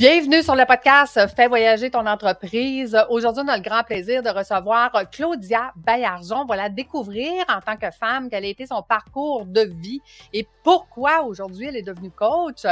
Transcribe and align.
Bienvenue 0.00 0.42
sur 0.42 0.56
le 0.56 0.64
podcast 0.64 1.20
Fais 1.36 1.46
voyager 1.46 1.90
ton 1.90 2.06
entreprise. 2.06 2.96
Aujourd'hui, 3.10 3.42
on 3.44 3.48
a 3.48 3.58
le 3.58 3.62
grand 3.62 3.82
plaisir 3.82 4.22
de 4.22 4.30
recevoir 4.30 4.90
Claudia 5.12 5.74
Bayarjon. 5.76 6.46
La 6.46 6.70
découvrir 6.70 7.44
en 7.54 7.60
tant 7.60 7.76
que 7.76 7.90
femme, 7.90 8.30
quel 8.30 8.46
a 8.46 8.48
été 8.48 8.64
son 8.64 8.80
parcours 8.80 9.44
de 9.44 9.60
vie 9.60 10.00
et 10.32 10.48
pourquoi 10.64 11.22
aujourd'hui 11.24 11.66
elle 11.66 11.76
est 11.76 11.82
devenue 11.82 12.10
coach. 12.10 12.62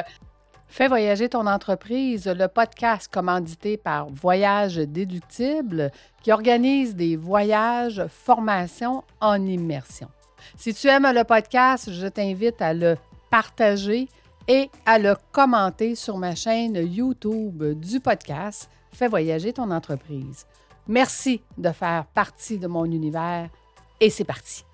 Fais 0.68 0.88
voyager 0.88 1.28
ton 1.28 1.46
entreprise, 1.46 2.26
le 2.26 2.48
podcast 2.48 3.12
commandité 3.12 3.76
par 3.76 4.08
Voyage 4.08 4.76
Déductible 4.76 5.90
qui 6.22 6.32
organise 6.32 6.96
des 6.96 7.16
voyages, 7.16 8.06
formations 8.08 9.04
en 9.20 9.44
immersion. 9.44 10.08
Si 10.56 10.72
tu 10.72 10.86
aimes 10.86 11.12
le 11.14 11.24
podcast, 11.24 11.92
je 11.92 12.06
t'invite 12.06 12.62
à 12.62 12.72
le 12.72 12.96
partager 13.28 14.08
et 14.48 14.70
à 14.86 14.98
le 14.98 15.14
commenter 15.30 15.94
sur 15.94 16.16
ma 16.16 16.34
chaîne 16.34 16.76
YouTube 16.76 17.62
du 17.78 18.00
podcast 18.00 18.70
Fais 18.90 19.06
voyager 19.06 19.52
ton 19.52 19.70
entreprise. 19.70 20.46
Merci 20.88 21.42
de 21.58 21.70
faire 21.70 22.06
partie 22.06 22.58
de 22.58 22.66
mon 22.66 22.86
univers 22.86 23.50
et 24.00 24.10
c'est 24.10 24.24
parti. 24.24 24.64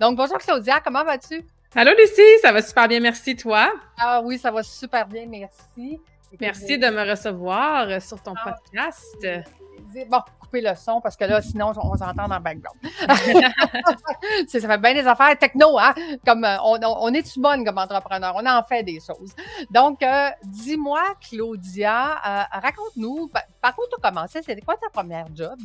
Donc, 0.00 0.16
bonjour 0.16 0.38
Claudia, 0.38 0.80
comment 0.80 1.04
vas-tu? 1.04 1.44
Allô 1.78 1.90
Lucie, 1.92 2.22
ça 2.40 2.52
va 2.52 2.62
super 2.62 2.88
bien, 2.88 3.00
merci 3.00 3.36
toi. 3.36 3.70
Ah 3.98 4.22
oui, 4.24 4.38
ça 4.38 4.50
va 4.50 4.62
super 4.62 5.06
bien, 5.06 5.26
merci. 5.26 6.00
Merci 6.40 6.78
de 6.78 6.86
me 6.86 7.06
recevoir 7.06 8.00
sur 8.00 8.22
ton 8.22 8.32
ah, 8.34 8.50
podcast. 8.50 9.26
Bon, 10.08 10.20
couper 10.40 10.62
le 10.62 10.74
son 10.74 11.02
parce 11.02 11.16
que 11.16 11.26
là, 11.26 11.42
sinon, 11.42 11.72
on 11.76 11.94
s'entend 11.94 12.28
dans 12.28 12.36
le 12.36 12.42
background. 12.42 12.78
ça 14.48 14.58
fait 14.58 14.78
bien 14.78 14.94
des 14.94 15.06
affaires 15.06 15.38
techno, 15.38 15.78
hein? 15.78 15.94
Comme 16.24 16.44
euh, 16.44 16.56
on, 16.62 17.12
est-tu 17.12 17.40
bonne 17.40 17.62
comme 17.62 17.76
entrepreneur? 17.76 18.34
On 18.34 18.46
en 18.46 18.62
fait 18.62 18.82
des 18.82 18.98
choses. 18.98 19.34
Donc, 19.70 20.02
euh, 20.02 20.30
dis-moi, 20.44 21.02
Claudia, 21.28 22.12
euh, 22.26 22.58
raconte-nous, 22.58 23.30
par 23.60 23.74
où 23.78 23.82
tu 23.90 23.96
as 24.02 24.08
commencé? 24.08 24.40
C'était 24.42 24.62
quoi 24.62 24.76
ta 24.76 24.88
première 24.88 25.26
job? 25.34 25.58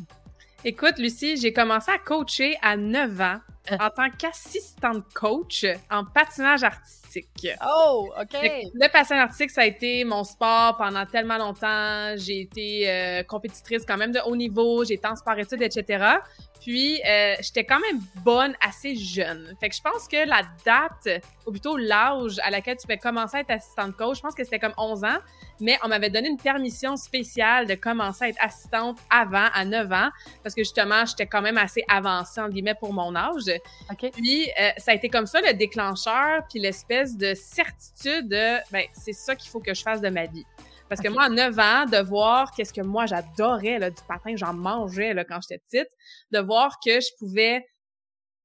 Écoute, 0.64 1.00
Lucie, 1.00 1.38
j'ai 1.38 1.54
commencé 1.54 1.92
à 1.92 1.98
coacher 1.98 2.56
à 2.62 2.78
9 2.78 3.20
ans 3.22 3.40
en 3.72 3.90
tant 3.90 4.10
qu'assistante 4.16 5.04
coach 5.14 5.66
en 5.90 6.06
patinage 6.06 6.64
artistique. 6.64 7.50
Oh, 7.66 8.10
OK. 8.20 8.34
Le 8.34 8.92
patinage 8.92 9.24
artistique, 9.24 9.50
ça 9.50 9.62
a 9.62 9.66
été 9.66 10.04
mon 10.04 10.24
sport 10.24 10.78
pendant 10.78 11.06
tellement 11.08 11.38
longtemps. 11.38 12.14
J'ai 12.16 12.42
été 12.42 12.90
euh, 12.90 13.24
compétitrice 13.24 13.86
quand 13.88 13.98
même 13.98 14.12
de 14.12 14.20
haut 14.24 14.36
niveau. 14.36 14.84
J'ai 14.86 14.96
été 14.96 15.08
en 15.08 15.16
sport-études, 15.16 15.64
etc. 15.64 16.18
Puis, 16.62 17.02
euh, 17.08 17.36
j'étais 17.42 17.64
quand 17.64 17.80
même 17.80 18.00
bonne 18.24 18.56
assez 18.62 18.96
jeune. 18.96 19.56
Fait 19.60 19.70
que 19.70 19.76
je 19.76 19.82
pense 19.82 20.08
que 20.08 20.28
la 20.28 20.44
date, 20.64 21.24
ou 21.48 21.52
plutôt 21.52 21.76
l'âge 21.76 22.40
à 22.44 22.52
laquelle 22.52 22.78
tu 22.78 22.86
peux 22.86 22.98
commencer 22.98 23.38
à 23.38 23.40
être 23.40 23.50
assistante 23.50 23.98
coach, 23.98 24.18
je 24.18 24.22
pense 24.22 24.36
que 24.36 24.44
c'était 24.44 24.60
comme 24.60 24.76
11 24.78 25.04
ans, 25.04 25.18
mais 25.60 25.80
on 25.84 25.88
m'avait 25.88 26.12
donné 26.12 26.30
une 26.30 26.38
permission 26.38 26.96
spéciale 26.98 27.66
de 27.66 27.74
commencer 27.74 28.26
à 28.26 28.30
être 28.30 28.44
assistante 28.44 29.00
avant, 29.10 29.48
à 29.54 29.66
9 29.66 29.92
ans, 29.92 30.10
parce 30.44 30.54
que 30.54 30.62
justement, 30.62 31.04
j'étais 31.06 31.26
quand 31.26 31.42
même 31.42 31.58
assez 31.58 31.84
avancée, 31.90 32.40
en 32.40 32.50
guillemets, 32.50 32.76
pour 32.76 32.94
mon 32.94 33.16
âge. 33.16 33.52
Puis, 34.14 34.48
euh, 34.60 34.70
ça 34.78 34.92
a 34.92 34.94
été 34.94 35.10
comme 35.10 35.26
ça 35.26 35.42
le 35.42 35.54
déclencheur, 35.54 36.44
puis 36.48 36.60
l'espèce 36.60 37.18
de 37.18 37.34
certitude 37.34 38.30
de, 38.30 38.58
ben, 38.72 38.86
c'est 38.94 39.14
ça 39.14 39.36
qu'il 39.36 39.50
faut 39.50 39.60
que 39.60 39.74
je 39.74 39.82
fasse 39.82 40.00
de 40.00 40.10
ma 40.10 40.28
vie. 40.28 40.46
Parce 40.92 41.00
que 41.00 41.08
moi, 41.08 41.24
à 41.24 41.30
9 41.30 41.58
ans, 41.58 41.86
de 41.86 42.06
voir 42.06 42.52
qu'est-ce 42.52 42.74
que 42.74 42.82
moi 42.82 43.06
j'adorais 43.06 43.80
là, 43.80 43.90
du 43.90 44.02
patin, 44.10 44.36
j'en 44.36 44.54
mangeais 44.54 45.14
là, 45.14 45.24
quand 45.24 45.40
j'étais 45.42 45.60
petite, 45.60 45.88
de 46.32 46.40
voir 46.40 46.80
que 46.86 47.00
je 47.00 47.08
pouvais 47.18 47.66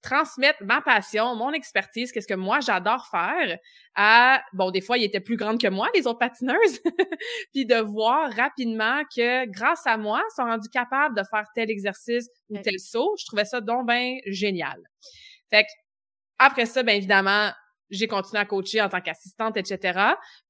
transmettre 0.00 0.62
ma 0.62 0.80
passion, 0.80 1.34
mon 1.34 1.50
expertise, 1.50 2.12
qu'est-ce 2.12 2.28
que 2.28 2.34
moi 2.34 2.60
j'adore 2.60 3.08
faire 3.10 3.58
à 3.96 4.44
bon 4.52 4.70
des 4.70 4.80
fois 4.80 4.96
il 4.96 5.02
était 5.02 5.18
plus 5.18 5.36
grande 5.36 5.60
que 5.60 5.66
moi 5.66 5.88
les 5.96 6.06
autres 6.06 6.20
patineuses 6.20 6.80
puis 7.52 7.66
de 7.66 7.80
voir 7.80 8.32
rapidement 8.34 9.02
que 9.16 9.46
grâce 9.46 9.84
à 9.84 9.96
moi 9.96 10.22
ils 10.30 10.34
sont 10.36 10.44
rendus 10.44 10.68
capables 10.68 11.16
de 11.16 11.24
faire 11.28 11.46
tel 11.52 11.68
exercice 11.68 12.28
ou 12.48 12.58
tel 12.58 12.78
saut, 12.78 13.16
je 13.18 13.26
trouvais 13.26 13.44
ça 13.44 13.60
donc 13.60 13.88
ben 13.88 14.18
génial. 14.26 14.80
Fait 15.50 15.64
que 15.64 15.68
après 16.38 16.66
ça 16.66 16.84
ben 16.84 16.94
évidemment 16.94 17.50
j'ai 17.90 18.08
continué 18.08 18.40
à 18.40 18.44
coacher 18.44 18.80
en 18.80 18.88
tant 18.88 19.00
qu'assistante, 19.00 19.56
etc. 19.56 19.98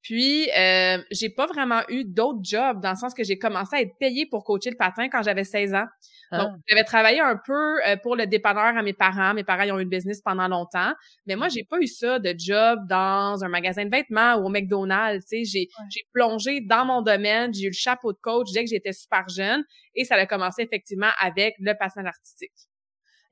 Puis, 0.01 0.49
euh, 0.57 0.97
j'ai 1.11 1.29
pas 1.29 1.45
vraiment 1.45 1.81
eu 1.89 2.03
d'autres 2.03 2.39
jobs 2.41 2.81
dans 2.81 2.91
le 2.91 2.95
sens 2.95 3.13
que 3.13 3.23
j'ai 3.23 3.37
commencé 3.37 3.75
à 3.75 3.81
être 3.81 3.97
payée 3.99 4.25
pour 4.25 4.43
coacher 4.43 4.69
le 4.71 4.77
patin 4.77 5.09
quand 5.09 5.21
j'avais 5.23 5.43
16 5.43 5.73
ans. 5.73 5.85
Donc, 6.31 6.49
ah. 6.51 6.55
j'avais 6.67 6.83
travaillé 6.83 7.19
un 7.19 7.39
peu 7.45 7.85
euh, 7.85 7.95
pour 7.97 8.15
le 8.15 8.27
dépanneur 8.27 8.77
à 8.77 8.81
mes 8.81 8.93
parents. 8.93 9.33
Mes 9.33 9.43
parents, 9.43 9.63
ils 9.63 9.71
ont 9.71 9.79
eu 9.79 9.83
le 9.83 9.89
business 9.89 10.21
pendant 10.21 10.47
longtemps. 10.47 10.91
Mais 11.25 11.35
moi, 11.35 11.47
j'ai 11.49 11.63
pas 11.63 11.77
eu 11.79 11.87
ça 11.87 12.19
de 12.19 12.33
job 12.37 12.79
dans 12.89 13.43
un 13.43 13.47
magasin 13.47 13.85
de 13.85 13.89
vêtements 13.89 14.35
ou 14.35 14.47
au 14.47 14.49
McDonald's. 14.49 15.25
Tu 15.27 15.45
sais, 15.45 15.51
j'ai, 15.51 15.67
j'ai 15.89 16.01
plongé 16.13 16.61
dans 16.61 16.85
mon 16.85 17.01
domaine. 17.01 17.53
J'ai 17.53 17.65
eu 17.65 17.69
le 17.69 17.73
chapeau 17.73 18.11
de 18.11 18.19
coach 18.21 18.47
dès 18.53 18.63
que 18.63 18.69
j'étais 18.69 18.93
super 18.93 19.27
jeune. 19.29 19.63
Et 19.95 20.03
ça 20.03 20.15
a 20.15 20.25
commencé 20.25 20.63
effectivement 20.63 21.09
avec 21.19 21.55
le 21.59 21.73
patin 21.77 22.05
artistique. 22.05 22.53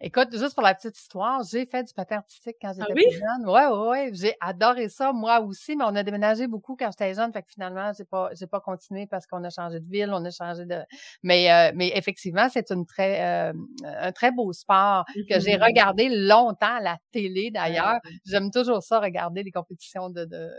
Écoute, 0.02 0.28
juste 0.34 0.54
pour 0.54 0.64
la 0.64 0.76
petite 0.76 0.98
histoire, 0.98 1.42
j'ai 1.50 1.66
fait 1.66 1.84
du 1.84 1.94
patin 1.94 2.18
artistique 2.18 2.58
quand 2.62 2.74
j'étais 2.74 2.86
ah 2.90 2.94
plus 2.94 3.12
jeune. 3.12 3.50
Ouais, 3.50 3.66
ouais, 3.66 3.88
ouais. 3.88 4.12
J'ai 4.14 4.34
adoré 4.42 4.90
ça, 4.90 5.14
moi 5.14 5.40
aussi, 5.40 5.78
mais 5.78 5.86
on 5.86 5.96
a 5.96 6.04
déménagé 6.04 6.48
beaucoup 6.48 6.76
quand 6.76 6.90
j'étais 6.92 7.14
jeune, 7.14 7.32
fait 7.32 7.44
que 7.44 7.50
finalement, 7.50 7.92
j'ai 7.98 8.04
pas, 8.04 8.30
j'ai 8.38 8.48
pas 8.48 8.60
continué 8.60 9.08
parce 9.08 9.26
qu'on 9.26 9.44
a 9.46 9.50
changé 9.50 9.80
de 9.80 9.88
ville, 9.88 10.10
on 10.12 10.26
a 10.26 10.32
changé 10.32 10.66
de. 10.66 10.82
Mais, 11.24 11.50
euh, 11.50 11.72
mais 11.76 11.94
effectivement, 11.96 12.50
c'est 12.50 12.72
une 12.72 12.86
très, 12.86 13.50
euh, 13.50 13.54
un 13.86 14.12
très 14.12 14.32
beau 14.32 14.52
sport 14.52 15.06
que 15.30 15.40
j'ai 15.40 15.56
mm-hmm. 15.56 15.64
regardé 15.64 16.10
longtemps 16.10 16.76
à 16.76 16.82
la 16.82 16.98
télé 17.14 17.50
d'ailleurs. 17.52 18.00
J'aime 18.26 18.52
toujours 18.52 18.84
ça, 18.84 19.00
regarder 19.00 19.44
les 19.44 19.52
compétitions 19.52 20.10
de, 20.10 20.26
de, 20.26 20.50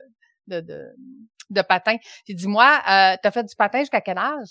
de, 0.46 0.60
de, 0.60 0.94
de 1.50 1.62
patin. 1.62 1.96
Puis 2.25 2.34
dis-moi, 2.34 2.80
euh, 2.88 3.16
t'as 3.22 3.30
fait 3.30 3.44
du 3.44 3.54
patin 3.54 3.80
jusqu'à 3.80 4.00
quel 4.00 4.16
âge? 4.16 4.48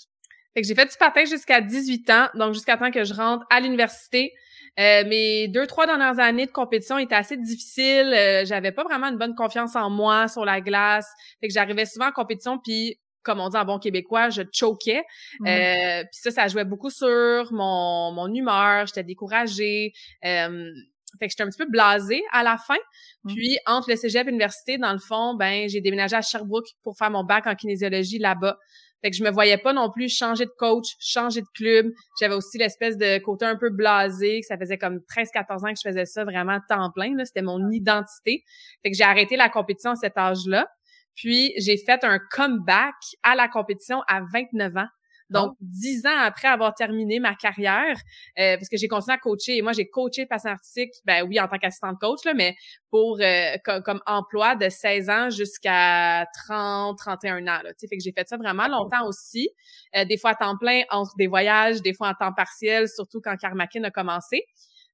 Fait 0.54 0.62
que 0.62 0.68
j'ai 0.68 0.74
fait 0.74 0.86
du 0.86 0.96
patin 0.96 1.24
jusqu'à 1.24 1.60
18 1.60 2.10
ans, 2.10 2.28
donc 2.34 2.54
jusqu'à 2.54 2.76
temps 2.76 2.90
que 2.90 3.04
je 3.04 3.12
rentre 3.12 3.44
à 3.50 3.60
l'université. 3.60 4.32
Euh, 4.78 5.04
mes 5.06 5.48
deux, 5.48 5.66
trois 5.66 5.86
dernières 5.86 6.18
années 6.18 6.46
de 6.46 6.50
compétition 6.50 6.98
étaient 6.98 7.14
assez 7.14 7.36
difficiles. 7.36 8.12
Euh, 8.14 8.44
j'avais 8.44 8.72
pas 8.72 8.84
vraiment 8.84 9.06
une 9.08 9.18
bonne 9.18 9.34
confiance 9.34 9.74
en 9.74 9.90
moi 9.90 10.28
sur 10.28 10.44
la 10.44 10.60
glace. 10.60 11.08
Fait 11.40 11.48
que 11.48 11.54
j'arrivais 11.54 11.86
souvent 11.86 12.08
en 12.08 12.12
compétition, 12.12 12.58
puis 12.58 12.98
comme 13.22 13.40
on 13.40 13.48
dit 13.48 13.56
en 13.56 13.64
bon 13.64 13.78
québécois, 13.78 14.30
je 14.30 14.42
choquais. 14.52 15.02
Euh, 15.46 16.02
puis 16.02 16.20
ça, 16.20 16.30
ça 16.30 16.46
jouait 16.46 16.64
beaucoup 16.64 16.90
sur 16.90 17.52
mon, 17.52 18.12
mon 18.12 18.32
humeur. 18.32 18.86
J'étais 18.86 19.02
découragée. 19.02 19.92
Euh, 20.24 20.70
fait 21.18 21.26
que 21.26 21.32
j'étais 21.32 21.42
un 21.42 21.48
petit 21.48 21.58
peu 21.58 21.70
blasée 21.70 22.22
à 22.32 22.42
la 22.42 22.56
fin. 22.58 22.76
Mmh. 23.24 23.34
Puis, 23.34 23.58
entre 23.66 23.90
le 23.90 23.96
cégep 23.96 24.26
et 24.26 24.30
l'université, 24.30 24.78
dans 24.78 24.92
le 24.92 24.98
fond, 24.98 25.34
ben 25.34 25.68
j'ai 25.68 25.80
déménagé 25.80 26.16
à 26.16 26.22
Sherbrooke 26.22 26.68
pour 26.82 26.96
faire 26.96 27.10
mon 27.10 27.24
bac 27.24 27.46
en 27.46 27.54
kinésiologie 27.54 28.18
là-bas. 28.18 28.58
Fait 29.02 29.10
que 29.10 29.16
je 29.16 29.22
me 29.22 29.30
voyais 29.30 29.58
pas 29.58 29.72
non 29.72 29.90
plus 29.90 30.08
changer 30.08 30.46
de 30.46 30.52
coach, 30.58 30.96
changer 30.98 31.42
de 31.42 31.46
club. 31.54 31.92
J'avais 32.18 32.34
aussi 32.34 32.58
l'espèce 32.58 32.96
de 32.96 33.18
côté 33.18 33.44
un 33.44 33.56
peu 33.56 33.70
blasé, 33.70 34.40
que 34.40 34.46
ça 34.46 34.56
faisait 34.56 34.78
comme 34.78 35.00
13-14 35.14 35.68
ans 35.68 35.72
que 35.72 35.78
je 35.82 35.88
faisais 35.88 36.06
ça 36.06 36.24
vraiment 36.24 36.58
temps 36.68 36.90
plein. 36.92 37.12
C'était 37.24 37.42
mon 37.42 37.70
identité. 37.70 38.42
Fait 38.82 38.90
que 38.90 38.96
j'ai 38.96 39.04
arrêté 39.04 39.36
la 39.36 39.48
compétition 39.48 39.90
à 39.90 39.96
cet 39.96 40.16
âge-là. 40.16 40.66
Puis 41.14 41.52
j'ai 41.58 41.76
fait 41.76 42.04
un 42.04 42.18
comeback 42.30 42.94
à 43.22 43.34
la 43.34 43.48
compétition 43.48 44.02
à 44.08 44.22
29 44.32 44.76
ans. 44.76 44.88
Donc, 45.30 45.52
oh. 45.52 45.56
dix 45.60 46.06
ans 46.06 46.18
après 46.18 46.48
avoir 46.48 46.74
terminé 46.74 47.18
ma 47.18 47.34
carrière, 47.34 47.96
euh, 48.38 48.56
parce 48.56 48.68
que 48.68 48.76
j'ai 48.76 48.88
continué 48.88 49.14
à 49.14 49.18
coacher, 49.18 49.56
et 49.56 49.62
moi, 49.62 49.72
j'ai 49.72 49.88
coaché 49.88 50.22
le 50.22 50.28
patient 50.28 50.50
artistique, 50.50 50.92
ben 51.04 51.26
oui, 51.26 51.40
en 51.40 51.48
tant 51.48 51.58
qu'assistante 51.58 51.98
coach, 52.00 52.24
là, 52.24 52.34
mais 52.34 52.56
pour 52.90 53.18
euh, 53.20 53.56
comme, 53.64 54.00
emploi 54.06 54.54
de 54.54 54.68
16 54.68 55.10
ans 55.10 55.30
jusqu'à 55.30 56.26
30, 56.46 56.96
31 56.98 57.42
ans. 57.42 57.60
Là, 57.62 57.72
fait 57.78 57.96
que 57.96 58.02
j'ai 58.02 58.12
fait 58.12 58.28
ça 58.28 58.36
vraiment 58.36 58.68
longtemps 58.68 59.06
aussi. 59.06 59.50
Euh, 59.96 60.04
des 60.04 60.16
fois 60.16 60.30
à 60.30 60.34
temps 60.34 60.56
plein 60.56 60.82
entre 60.90 61.14
des 61.16 61.26
voyages, 61.26 61.82
des 61.82 61.92
fois 61.92 62.08
en 62.08 62.14
temps 62.14 62.32
partiel, 62.32 62.88
surtout 62.88 63.20
quand 63.20 63.36
Carmackin 63.36 63.82
a 63.84 63.90
commencé. 63.90 64.44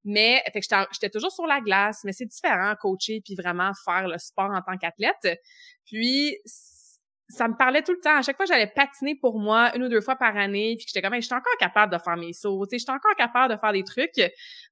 Mais 0.05 0.43
fait 0.52 0.61
que 0.61 0.67
j'étais 0.93 1.11
toujours 1.11 1.31
sur 1.31 1.46
la 1.46 1.61
glace, 1.61 2.00
mais 2.05 2.12
c'est 2.12 2.26
différent 2.26 2.75
coacher 2.81 3.20
puis 3.25 3.37
vraiment 3.37 3.70
faire 3.84 4.08
le 4.08 4.19
sport 4.19 4.50
en 4.50 4.61
tant 4.61 4.76
qu'athlète. 4.76 5.38
Puis 5.84 6.38
ça 7.32 7.49
me 7.49 7.56
parlait 7.56 7.82
tout 7.82 7.93
le 7.93 8.00
temps. 8.00 8.17
À 8.17 8.23
chaque 8.23 8.37
fois, 8.37 8.44
j'allais 8.44 8.67
patiner 8.67 9.14
pour 9.14 9.38
moi 9.38 9.75
une 9.75 9.84
ou 9.84 9.88
deux 9.88 10.00
fois 10.00 10.17
par 10.17 10.37
année, 10.37 10.75
puis 10.76 10.87
j'étais 10.87 11.00
comme, 11.00 11.19
j'étais 11.20 11.34
encore 11.34 11.56
capable 11.58 11.93
de 11.93 11.99
faire 11.99 12.17
mes 12.17 12.32
sauts, 12.32 12.67
tu 12.67 12.70
sais, 12.70 12.81
j'étais 12.81 12.93
encore 12.93 13.17
capable 13.17 13.55
de 13.55 13.58
faire 13.58 13.73
des 13.73 13.84
trucs. 13.84 14.17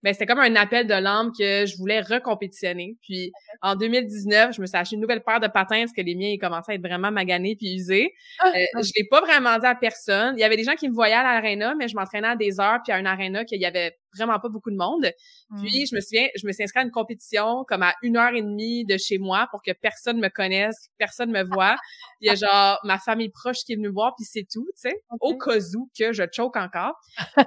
Ben, 0.03 0.13
c'était 0.13 0.27
comme 0.27 0.41
un 0.41 0.55
appel 0.57 0.87
de 0.87 0.95
l'âme 0.95 1.33
que 1.33 1.65
je 1.67 1.77
voulais 1.79 2.01
recompétitionner. 2.01 2.97
Puis, 3.03 3.33
en 3.63 3.77
2019, 3.77 4.55
je 4.55 4.61
me 4.61 4.67
suis 4.67 4.77
acheté 4.77 4.97
une 4.97 5.03
nouvelle 5.03 5.23
paire 5.23 5.41
de 5.41 5.47
patins 5.47 5.81
parce 5.81 5.93
que 5.93 6.03
les 6.03 6.15
miens, 6.15 6.29
ils 6.29 6.39
commençaient 6.39 6.73
à 6.73 6.75
être 6.75 6.87
vraiment 6.87 7.11
maganés 7.11 7.57
puis 7.57 7.75
usés. 7.75 8.13
Ah, 8.41 8.49
euh, 8.49 8.61
ah. 8.75 8.83
je 8.83 8.91
l'ai 8.97 9.07
pas 9.11 9.21
vraiment 9.23 9.59
dit 9.59 9.67
à 9.67 9.75
personne. 9.75 10.35
Il 10.37 10.41
y 10.41 10.45
avait 10.45 10.57
des 10.57 10.65
gens 10.65 10.75
qui 10.75 10.89
me 10.89 10.95
voyaient 10.95 11.15
à 11.15 11.23
l'aréna, 11.23 11.75
mais 11.75 11.89
je 11.89 11.97
m'entraînais 11.97 12.29
à 12.29 12.37
des 12.37 12.61
heures, 12.61 12.81
puis 12.85 12.93
à 12.93 12.99
une 12.99 13.07
aréna 13.07 13.45
qu'il 13.45 13.61
y 13.61 13.67
avait 13.67 13.97
vraiment 14.15 14.39
pas 14.39 14.49
beaucoup 14.49 14.71
de 14.71 14.77
monde. 14.77 15.11
Puis, 15.57 15.83
mmh. 15.83 15.87
je 15.91 15.95
me 15.95 16.01
souviens, 16.01 16.29
je 16.37 16.47
me 16.47 16.53
suis 16.53 16.63
inscrite 16.63 16.83
à 16.83 16.85
une 16.85 16.91
compétition 16.91 17.65
comme 17.67 17.83
à 17.83 17.95
une 18.03 18.17
heure 18.17 18.35
et 18.35 18.43
demie 18.43 18.85
de 18.85 18.97
chez 18.97 19.19
moi 19.19 19.49
pour 19.51 19.63
que 19.63 19.73
personne 19.73 20.19
me 20.19 20.29
connaisse, 20.29 20.89
personne 20.99 21.31
me 21.31 21.43
voit. 21.43 21.77
Il 22.21 22.29
y 22.29 22.31
a 22.31 22.35
genre 22.35 22.79
ma 22.85 22.99
famille 22.99 23.31
proche 23.31 23.59
qui 23.65 23.73
est 23.73 23.77
venue 23.77 23.89
voir, 23.89 24.15
puis 24.17 24.25
c'est 24.25 24.47
tout, 24.51 24.67
tu 24.77 24.91
sais, 24.91 25.03
au 25.21 25.37
cas 25.37 25.59
où 25.77 25.91
que 25.99 26.13
je 26.13 26.23
choke 26.33 26.57
encore. 26.57 26.95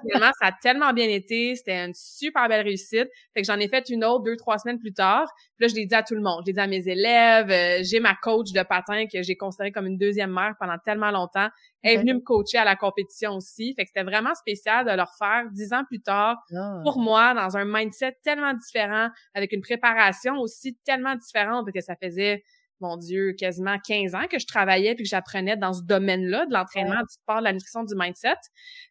Finalement, 0.01 0.31
ça 0.39 0.47
a 0.47 0.51
tellement 0.51 0.93
bien 0.93 1.07
été. 1.07 1.55
C'était 1.55 1.85
une 1.85 1.93
super 1.93 2.47
belle 2.49 2.65
réussite. 2.65 3.07
Fait 3.33 3.41
que 3.41 3.47
j'en 3.47 3.59
ai 3.59 3.67
fait 3.67 3.89
une 3.89 4.03
autre 4.03 4.23
deux, 4.23 4.35
trois 4.35 4.57
semaines 4.57 4.79
plus 4.79 4.93
tard. 4.93 5.27
Là, 5.63 5.69
je 5.69 5.75
l'ai 5.75 5.85
dit 5.85 5.95
à 5.95 6.03
tout 6.03 6.13
le 6.13 6.19
monde. 6.19 6.41
Je 6.41 6.47
l'ai 6.47 6.53
dit 6.53 6.59
à 6.59 6.67
mes 6.67 6.89
élèves. 6.89 7.49
Euh, 7.49 7.83
j'ai 7.83 8.01
ma 8.01 8.15
coach 8.15 8.51
de 8.51 8.61
patin 8.63 9.05
que 9.07 9.23
j'ai 9.23 9.37
considérée 9.37 9.71
comme 9.71 9.87
une 9.87 9.97
deuxième 9.97 10.33
mère 10.33 10.55
pendant 10.59 10.77
tellement 10.77 11.09
longtemps. 11.09 11.47
Elle 11.81 11.93
est 11.93 11.97
venue 11.99 12.15
me 12.15 12.19
coacher 12.19 12.57
à 12.57 12.65
la 12.65 12.75
compétition 12.75 13.31
aussi. 13.31 13.73
Fait 13.73 13.85
que 13.85 13.91
c'était 13.95 14.03
vraiment 14.03 14.35
spécial 14.35 14.85
de 14.85 14.91
leur 14.91 15.15
faire 15.17 15.45
dix 15.51 15.71
ans 15.71 15.85
plus 15.87 16.01
tard, 16.01 16.43
ah. 16.53 16.81
pour 16.83 16.99
moi, 16.99 17.33
dans 17.33 17.55
un 17.55 17.63
mindset 17.63 18.17
tellement 18.23 18.53
différent, 18.53 19.07
avec 19.33 19.53
une 19.53 19.61
préparation 19.61 20.35
aussi 20.39 20.75
tellement 20.83 21.15
différente, 21.15 21.65
parce 21.65 21.73
que 21.73 21.81
ça 21.81 21.95
faisait 21.95 22.43
mon 22.83 22.97
Dieu, 22.97 23.33
quasiment 23.33 23.77
15 23.79 24.13
ans 24.13 24.27
que 24.29 24.37
je 24.37 24.45
travaillais 24.45 24.93
puis 24.93 25.03
que 25.03 25.09
j'apprenais 25.09 25.57
dans 25.57 25.73
ce 25.73 25.81
domaine-là, 25.81 26.45
de 26.45 26.53
l'entraînement, 26.53 26.99
du 26.99 27.13
sport, 27.13 27.39
de 27.39 27.45
la 27.45 27.53
nutrition, 27.53 27.83
du 27.83 27.95
mindset. 27.95 28.35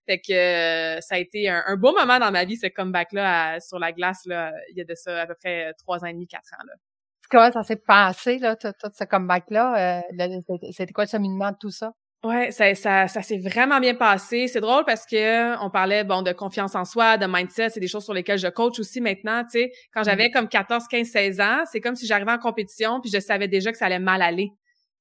Fait 0.06 0.18
que 0.18 0.32
euh, 0.32 1.00
ça 1.00 1.14
a 1.14 1.18
été 1.18 1.48
un, 1.48 1.76
beau 1.76 1.92
moment 1.92 2.18
dans 2.18 2.32
ma 2.32 2.44
vie, 2.44 2.56
ce 2.56 2.66
comeback-là 2.66 3.60
sur 3.60 3.78
la 3.78 3.92
glace, 3.92 4.22
là, 4.26 4.52
il 4.70 4.78
y 4.78 4.80
a 4.80 4.84
de 4.84 4.94
ça 4.94 5.20
à 5.20 5.26
peu 5.26 5.34
près 5.34 5.72
trois 5.78 6.02
ans 6.02 6.06
et 6.06 6.12
demi, 6.12 6.26
quatre 6.26 6.52
ans. 6.54 6.64
Là. 6.66 6.72
Comment 7.30 7.52
ça 7.52 7.62
s'est 7.62 7.76
passé, 7.76 8.38
là, 8.38 8.56
tout, 8.56 8.72
ce 8.92 9.04
comeback-là? 9.04 10.00
Euh, 10.00 10.40
c'était 10.72 10.92
quoi 10.92 11.04
le 11.04 11.10
cheminement 11.10 11.50
de 11.52 11.56
tout 11.58 11.70
ça? 11.70 11.92
Ouais, 12.24 12.52
ça, 12.52 12.72
ça, 12.76 13.08
ça 13.08 13.20
s'est 13.22 13.38
vraiment 13.38 13.80
bien 13.80 13.94
passé. 13.94 14.46
C'est 14.46 14.60
drôle 14.60 14.84
parce 14.84 15.06
que 15.06 15.60
on 15.60 15.70
parlait 15.70 16.04
bon 16.04 16.22
de 16.22 16.30
confiance 16.30 16.76
en 16.76 16.84
soi, 16.84 17.19
de 17.19 17.26
mindset, 17.26 17.70
c'est 17.70 17.80
des 17.80 17.88
choses 17.88 18.04
sur 18.04 18.14
lesquelles 18.14 18.38
je 18.38 18.46
coach 18.46 18.78
aussi 18.78 19.00
maintenant. 19.00 19.42
Tu 19.42 19.58
sais, 19.58 19.72
quand 19.92 20.04
j'avais 20.04 20.28
mm. 20.28 20.32
comme 20.32 20.48
14, 20.48 20.86
15, 20.88 21.08
16 21.08 21.40
ans, 21.40 21.62
c'est 21.70 21.80
comme 21.80 21.96
si 21.96 22.06
j'arrivais 22.06 22.30
en 22.30 22.38
compétition 22.38 23.00
puis 23.00 23.10
je 23.12 23.19
savais 23.19 23.48
déjà 23.48 23.72
que 23.72 23.78
ça 23.78 23.86
allait 23.86 23.98
mal 23.98 24.22
aller. 24.22 24.50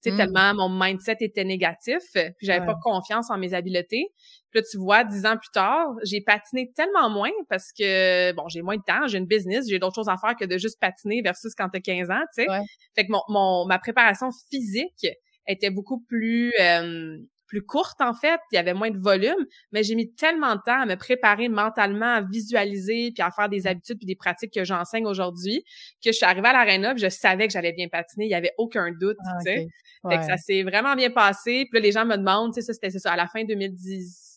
Tu 0.04 0.10
sais, 0.10 0.16
mm. 0.16 0.18
tellement 0.18 0.54
mon 0.56 0.70
mindset 0.70 1.18
était 1.20 1.44
négatif, 1.44 2.02
puis 2.14 2.34
j'avais 2.42 2.66
pas 2.66 2.76
confiance 2.82 3.30
en 3.30 3.38
mes 3.38 3.54
habiletés. 3.54 4.08
Puis 4.50 4.60
là, 4.60 4.66
tu 4.72 4.80
vois, 4.80 5.04
dix 5.04 5.28
ans 5.28 5.38
plus 5.38 5.52
tard, 5.54 5.90
j'ai 6.04 6.22
patiné 6.22 6.72
tellement 6.76 7.12
moins 7.12 7.30
parce 7.50 7.72
que, 7.72 8.34
bon, 8.34 8.48
j'ai 8.50 8.64
moins 8.64 8.78
de 8.78 8.84
temps, 8.84 9.06
j'ai 9.06 9.20
une 9.20 9.28
business, 9.28 9.68
j'ai 9.70 9.78
d'autres 9.78 9.94
choses 9.94 10.10
à 10.10 10.18
faire 10.18 10.36
que 10.36 10.46
de 10.46 10.58
juste 10.58 10.80
patiner 10.80 11.22
versus 11.22 11.54
quand 11.54 11.70
t'as 11.70 11.82
15 11.82 12.10
ans, 12.10 12.24
tu 12.36 12.44
sais. 12.44 12.48
Fait 12.96 13.06
que 13.06 13.12
mon, 13.12 13.22
mon, 13.30 13.66
ma 13.68 13.78
préparation 13.78 14.30
physique, 14.50 15.06
était 15.48 15.70
beaucoup 15.70 16.00
plus 16.00 16.54
euh, 16.60 17.18
plus 17.52 17.62
courte 17.62 18.00
en 18.00 18.14
fait, 18.14 18.40
il 18.54 18.56
y 18.56 18.60
avait 18.60 18.74
moins 18.74 18.92
de 18.92 18.98
volume, 18.98 19.46
mais 19.74 19.84
j'ai 19.84 19.94
mis 19.94 20.14
tellement 20.14 20.56
de 20.56 20.62
temps 20.66 20.82
à 20.82 20.86
me 20.86 20.96
préparer 20.96 21.50
mentalement, 21.50 22.16
à 22.16 22.22
visualiser, 22.22 23.12
puis 23.14 23.22
à 23.22 23.30
faire 23.30 23.50
des 23.50 23.68
habitudes 23.68 23.98
puis 23.98 24.06
des 24.06 24.16
pratiques 24.16 24.54
que 24.54 24.64
j'enseigne 24.64 25.06
aujourd'hui, 25.06 25.66
que 26.02 26.14
je 26.14 26.18
suis 26.18 26.26
arrivée 26.26 26.48
à 26.48 26.54
l'aréna, 26.54 26.96
je 26.96 27.10
savais 27.10 27.48
que 27.48 27.54
j'allais 27.54 27.74
bien 27.74 27.90
patiner, 27.90 28.24
il 28.24 28.32
y 28.32 28.36
avait 28.36 28.54
aucun 28.58 28.92
doute, 28.92 29.18
ah, 29.26 29.38
tu 29.46 29.52
sais. 29.52 29.68
Fait 30.10 30.18
que 30.18 30.24
ça 30.24 30.38
s'est 30.38 30.64
vraiment 30.64 30.96
bien 30.96 31.12
passé. 31.12 31.68
Puis 31.70 31.80
là, 31.80 31.80
les 31.82 31.92
gens 31.92 32.06
me 32.06 32.16
demandent, 32.16 32.54
tu 32.54 32.62
sais, 32.62 32.66
ça 32.66 32.74
c'était 32.74 32.90
ça 32.90 33.12
à 33.12 33.18
la 33.18 33.28
fin 33.28 33.44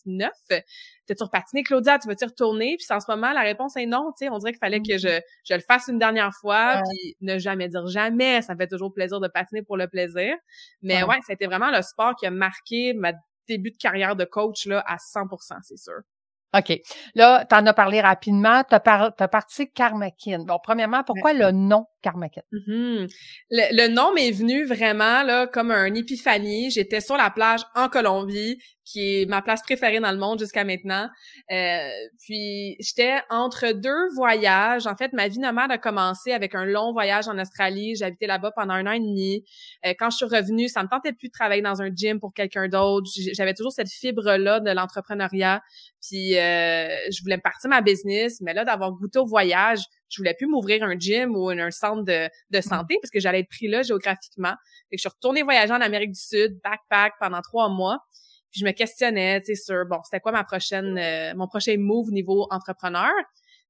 2019, 0.05 0.31
t'as-tu 1.07 1.23
repatiné, 1.23 1.63
Claudia, 1.63 1.99
tu 1.99 2.07
vas-tu 2.07 2.25
retourner? 2.25 2.77
Puis 2.77 2.87
en 2.89 2.99
ce 2.99 3.09
moment, 3.09 3.31
la 3.31 3.41
réponse 3.41 3.75
est 3.77 3.85
non, 3.85 4.11
tu 4.11 4.25
sais, 4.25 4.29
on 4.29 4.37
dirait 4.37 4.51
qu'il 4.51 4.59
fallait 4.59 4.81
que 4.81 4.97
je, 4.97 5.19
je 5.43 5.53
le 5.53 5.61
fasse 5.61 5.87
une 5.87 5.99
dernière 5.99 6.33
fois, 6.33 6.81
puis 6.83 7.15
ne 7.21 7.37
jamais 7.37 7.69
dire 7.69 7.87
jamais, 7.87 8.41
ça 8.41 8.53
me 8.53 8.59
fait 8.59 8.67
toujours 8.67 8.93
plaisir 8.93 9.19
de 9.19 9.27
patiner 9.27 9.61
pour 9.61 9.77
le 9.77 9.87
plaisir. 9.87 10.35
Mais 10.81 11.03
ouais, 11.03 11.19
c'était 11.27 11.47
vraiment 11.47 11.71
le 11.71 11.81
sport 11.81 12.15
qui 12.15 12.25
a 12.25 12.31
marqué 12.31 12.93
ma 12.93 13.13
début 13.47 13.71
de 13.71 13.77
carrière 13.77 14.15
de 14.15 14.25
coach 14.25 14.65
là 14.65 14.83
à 14.87 14.97
100%, 14.97 15.59
c'est 15.63 15.77
sûr. 15.77 16.01
OK. 16.57 16.81
Là, 17.15 17.45
tu 17.49 17.55
en 17.55 17.65
as 17.65 17.73
parlé 17.73 18.01
rapidement. 18.01 18.63
Tu 18.63 18.75
as, 18.75 18.79
par, 18.79 19.11
as 19.17 19.27
parti 19.27 19.69
Carmackin. 19.71 20.45
Bon, 20.45 20.57
premièrement, 20.63 21.03
pourquoi 21.03 21.33
le 21.33 21.51
nom 21.51 21.85
Carmackin? 22.01 22.41
Mm-hmm. 22.51 23.11
le, 23.49 23.87
nom 23.89 24.13
m'est 24.13 24.31
venu 24.31 24.65
vraiment 24.65 25.23
là 25.23 25.47
comme 25.47 25.71
un 25.71 25.93
épiphanie. 25.93 26.71
J'étais 26.71 27.01
sur 27.01 27.17
la 27.17 27.29
plage 27.29 27.61
en 27.75 27.89
Colombie, 27.89 28.57
qui 28.85 29.21
est 29.21 29.25
ma 29.25 29.41
place 29.41 29.61
préférée 29.63 29.99
dans 29.99 30.11
le 30.11 30.17
monde 30.17 30.39
jusqu'à 30.39 30.63
maintenant. 30.63 31.09
Euh, 31.51 31.89
puis, 32.19 32.77
j'étais 32.79 33.15
entre 33.29 33.73
deux 33.73 34.07
voyages. 34.15 34.85
En 34.85 34.95
fait, 34.95 35.11
ma 35.11 35.27
vie 35.27 35.39
nomade 35.39 35.71
a 35.71 35.77
commencé 35.77 36.31
avec 36.31 36.53
un 36.53 36.65
long 36.65 36.93
voyage 36.93 37.27
en 37.27 37.37
Australie. 37.39 37.95
Habité 38.01 38.27
là-bas 38.27 38.51
pendant 38.55 38.75
un 38.75 38.85
an 38.85 38.91
et 38.91 38.99
demi. 38.99 39.43
Euh, 39.85 39.93
quand 39.97 40.11
je 40.11 40.17
suis 40.17 40.25
revenue, 40.25 40.69
ça 40.69 40.83
me 40.83 40.87
tentait 40.87 41.13
plus 41.13 41.29
de 41.29 41.33
travailler 41.33 41.63
dans 41.63 41.81
un 41.81 41.89
gym 41.93 42.19
pour 42.19 42.33
quelqu'un 42.33 42.67
d'autre. 42.67 43.09
J'avais 43.33 43.55
toujours 43.55 43.71
cette 43.71 43.89
fibre-là 43.89 44.59
de 44.59 44.69
l'entrepreneuriat. 44.69 45.61
Puis, 46.07 46.37
euh, 46.37 46.87
je 47.11 47.23
voulais 47.23 47.37
me 47.37 47.41
partir 47.41 47.69
ma 47.69 47.81
business, 47.81 48.39
mais 48.41 48.53
là, 48.53 48.63
d'avoir 48.63 48.91
goûté 48.91 49.17
au 49.17 49.25
voyage, 49.25 49.79
je 50.09 50.17
voulais 50.17 50.35
plus 50.35 50.45
m'ouvrir 50.45 50.83
un 50.83 50.97
gym 50.97 51.35
ou 51.35 51.49
un 51.49 51.71
centre 51.71 52.03
de, 52.03 52.29
de 52.51 52.61
santé 52.61 52.99
parce 53.01 53.09
que 53.09 53.19
j'allais 53.19 53.39
être 53.39 53.49
pris 53.49 53.67
là 53.67 53.81
géographiquement. 53.81 54.53
Que 54.91 54.97
je 54.97 54.99
suis 54.99 55.09
retournée 55.09 55.41
voyager 55.41 55.73
en 55.73 55.81
Amérique 55.81 56.11
du 56.11 56.19
Sud, 56.19 56.59
backpack 56.63 57.13
pendant 57.19 57.41
trois 57.41 57.69
mois. 57.69 57.97
Puis 58.55 58.61
je 58.61 58.65
me 58.65 58.71
questionnais, 58.71 59.41
tu 59.41 59.47
sais, 59.47 59.55
sur 59.55 59.85
bon, 59.85 59.99
c'était 60.05 60.21
quoi 60.21 60.31
ma 60.31 60.45
prochaine, 60.45 60.97
euh, 60.97 61.33
mon 61.35 61.45
prochain 61.45 61.75
move 61.77 62.09
niveau 62.11 62.47
entrepreneur? 62.51 63.11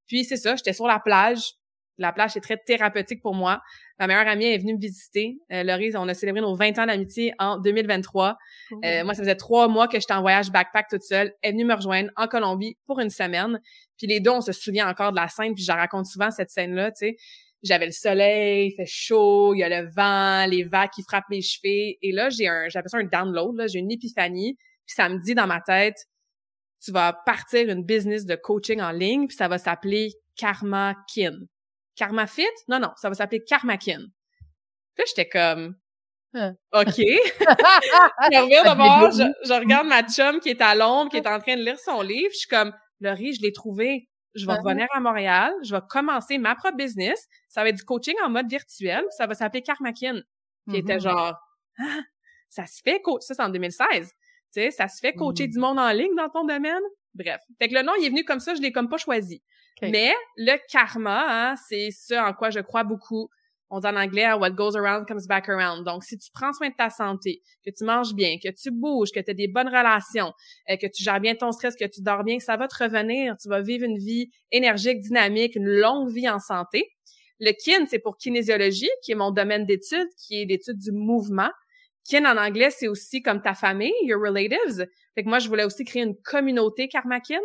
Puis 0.06 0.26
c'est 0.26 0.38
ça, 0.38 0.56
j'étais 0.56 0.74
sur 0.74 0.86
la 0.86 1.00
plage. 1.00 1.54
La 1.98 2.14
plage 2.14 2.38
est 2.38 2.42
très 2.42 2.58
thérapeutique 2.58 3.20
pour 3.24 3.34
moi. 3.34 3.64
Ma 3.98 4.06
meilleure 4.06 4.28
amie 4.28 4.46
est 4.46 4.60
venue 4.60 4.76
me 4.76 4.80
visiter. 4.80 5.40
Euh, 5.52 5.64
Laurie, 5.64 5.90
on 5.96 6.08
a 6.08 6.14
célébré 6.14 6.42
nos 6.42 6.54
20 6.54 6.78
ans 6.78 6.86
d'amitié 6.86 7.34
en 7.40 7.58
2023. 7.58 8.38
Euh, 8.84 9.04
moi, 9.04 9.16
ça 9.16 9.24
faisait 9.24 9.36
trois 9.36 9.68
mois 9.68 9.88
que 9.88 10.00
j'étais 10.00 10.14
en 10.14 10.22
voyage 10.22 10.52
backpack 10.52 10.88
toute 10.88 11.02
seule. 11.02 11.34
Elle 11.42 11.50
est 11.50 11.54
venue 11.54 11.66
me 11.66 11.74
rejoindre 11.74 12.12
en 12.16 12.28
Colombie 12.28 12.78
pour 12.86 13.00
une 13.00 13.10
semaine. 13.10 13.60
Puis 13.98 14.06
les 14.06 14.20
deux, 14.20 14.30
on 14.30 14.42
se 14.42 14.52
souvient 14.52 14.88
encore 14.88 15.14
de 15.14 15.16
la 15.16 15.30
scène, 15.30 15.56
puis 15.56 15.64
je 15.64 15.72
raconte 15.72 16.06
souvent 16.06 16.30
cette 16.30 16.52
scène-là, 16.52 16.92
tu 16.92 17.08
sais. 17.08 17.16
J'avais 17.64 17.88
le 17.88 17.92
soleil, 17.92 18.68
il 18.68 18.76
fait 18.76 18.86
chaud, 18.86 19.56
il 19.56 19.62
y 19.62 19.64
a 19.64 19.82
le 19.82 19.90
vent, 19.90 20.46
les 20.46 20.64
vagues 20.64 20.92
qui 20.94 21.02
frappent 21.02 21.30
mes 21.32 21.42
cheveux. 21.42 21.96
Et 22.04 22.12
là, 22.12 22.30
j'ai 22.30 22.48
un, 22.48 22.70
j'appelle 22.70 22.92
ça 22.92 22.98
un 23.00 23.06
download, 23.06 23.56
là, 23.56 23.66
j'ai 23.66 23.80
une 23.80 23.92
épiphanie. 23.92 24.56
Puis 24.86 24.96
ça 24.96 25.10
me 25.10 25.18
dit 25.20 25.36
dans 25.36 25.48
ma 25.48 25.62
tête, 25.62 25.98
tu 26.84 26.92
vas 26.92 27.14
partir 27.14 27.70
une 27.70 27.84
business 27.84 28.26
de 28.26 28.36
coaching 28.36 28.82
en 28.82 28.92
ligne, 28.92 29.28
puis 29.28 29.36
ça 29.36 29.48
va 29.48 29.58
s'appeler 29.58 30.14
Karma 30.36 30.96
Kin. 31.14 31.36
Karma 31.96 32.28
Fit? 32.28 32.44
Non, 32.68 32.80
non, 32.80 32.92
ça 32.98 33.10
va 33.10 33.16
s'appeler 33.16 33.44
Karma 33.44 33.78
Kin. 33.78 34.06
Puis 34.96 35.06
j'étais 35.08 35.28
comme, 35.28 35.76
hein. 36.34 36.54
OK. 36.74 36.86
je 36.98 38.42
reviens 38.42 38.64
d'abord, 38.64 39.12
je, 39.12 39.24
je, 39.48 39.54
regarde 39.54 39.88
ma 39.88 40.04
chum 40.04 40.40
qui 40.40 40.50
est 40.50 40.62
à 40.62 40.76
Londres, 40.76 41.10
qui 41.10 41.18
est 41.18 41.28
en 41.28 41.40
train 41.40 41.56
de 41.56 41.64
lire 41.64 41.80
son 41.80 42.02
livre. 42.02 42.32
Je 42.34 42.40
suis 42.40 42.50
comme, 42.50 42.74
Laurie, 43.00 43.34
je 43.34 43.42
l'ai 43.42 43.52
trouvé. 43.52 44.10
Je 44.36 44.46
vais 44.46 44.54
uh-huh. 44.54 44.64
revenir 44.64 44.88
à 44.94 45.00
Montréal. 45.00 45.54
Je 45.64 45.74
vais 45.74 45.82
commencer 45.90 46.38
ma 46.38 46.56
propre 46.56 46.78
business. 46.78 47.26
Ça 47.48 47.64
va 47.64 47.70
être 47.70 47.78
du 47.78 47.84
coaching 47.84 48.16
en 48.24 48.30
mode 48.30 48.50
virtuel. 48.50 49.04
Ça 49.18 49.28
va 49.28 49.34
s'appeler 49.34 49.64
Karmakin. 49.64 50.22
Qui 50.70 50.78
était 50.78 50.98
mm-hmm. 50.98 51.02
genre, 51.02 51.36
ah, 51.80 52.00
ça 52.50 52.66
se 52.66 52.82
fait, 52.84 53.02
ça 53.20 53.34
c'est 53.36 53.42
en 53.42 53.50
2016. 53.50 54.12
Tu 54.56 54.62
sais, 54.62 54.72
ça 54.72 54.88
se 54.88 55.00
fait 55.00 55.14
coacher 55.14 55.48
mm. 55.48 55.52
du 55.52 55.60
monde 55.60 55.80
en 55.80 55.92
ligne 55.92 56.16
dans 56.16 56.30
ton 56.30 56.46
domaine? 56.46 56.84
Bref. 57.14 57.42
Fait 57.60 57.68
que 57.68 57.74
le 57.74 57.82
nom, 57.82 57.92
il 58.00 58.06
est 58.06 58.10
venu 58.10 58.24
comme 58.24 58.40
ça, 58.40 58.56
je 58.56 58.62
l'ai 58.62 58.72
comme 58.72 58.90
pas 58.90 58.98
choisi. 58.98 59.42
Mais 59.82 60.14
le 60.38 60.56
karma, 60.70 61.26
hein, 61.52 61.56
c'est 61.68 61.90
ce 61.92 62.14
en 62.14 62.34
quoi 62.34 62.50
je 62.50 62.62
crois 62.62 62.86
beaucoup 62.86 63.30
on 63.70 63.80
dit 63.80 63.88
en 63.88 63.96
anglais 63.96 64.32
what 64.34 64.52
goes 64.52 64.76
around 64.76 65.08
comes 65.08 65.28
back 65.28 65.50
around. 65.50 65.86
Donc, 65.86 66.04
si 66.04 66.18
tu 66.18 66.30
prends 66.32 66.54
soin 66.54 66.70
de 66.70 66.76
ta 66.76 66.90
santé, 66.90 67.42
que 67.66 67.72
tu 67.72 67.84
manges 67.84 68.14
bien, 68.14 68.38
que 68.42 68.50
tu 68.50 68.72
bouges, 68.72 69.12
que 69.12 69.20
tu 69.20 69.32
as 69.32 69.34
des 69.34 69.48
bonnes 69.48 69.68
relations, 69.68 70.34
euh, 70.70 70.78
que 70.78 70.88
tu 70.88 71.04
gères 71.04 71.20
bien 71.20 71.36
ton 71.36 71.52
stress, 71.52 71.76
que 71.76 71.86
tu 71.86 72.02
dors 72.02 72.24
bien, 72.24 72.40
ça 72.40 72.58
va 72.58 72.68
te 72.68 72.84
revenir. 72.84 73.36
Tu 73.42 73.50
vas 73.50 73.62
vivre 73.62 73.86
une 73.86 73.98
vie 73.98 74.30
énergique, 74.52 75.00
dynamique, 75.02 75.56
une 75.56 75.68
longue 75.68 76.10
vie 76.10 76.30
en 76.30 76.40
santé. 76.40 76.92
Le 77.40 77.52
kin, 77.52 77.86
c'est 77.90 78.00
pour 78.00 78.18
kinésiologie, 78.18 78.90
qui 79.04 79.12
est 79.12 79.16
mon 79.16 79.32
domaine 79.32 79.66
d'étude, 79.66 80.08
qui 80.18 80.42
est 80.42 80.46
l'étude 80.46 80.78
du 80.78 80.92
mouvement. 80.92 81.50
Kin 82.08 82.26
en 82.26 82.38
anglais, 82.38 82.70
c'est 82.70 82.88
aussi 82.88 83.22
comme 83.22 83.42
ta 83.42 83.54
famille, 83.54 83.94
your 84.04 84.22
relatives. 84.22 84.88
Fait 85.16 85.24
que 85.24 85.30
moi, 85.30 85.40
je 85.40 85.48
voulais 85.48 85.64
aussi 85.64 85.84
créer 85.84 86.04
une 86.04 86.16
communauté 86.16 86.88
karma 86.88 87.20
kin. 87.20 87.40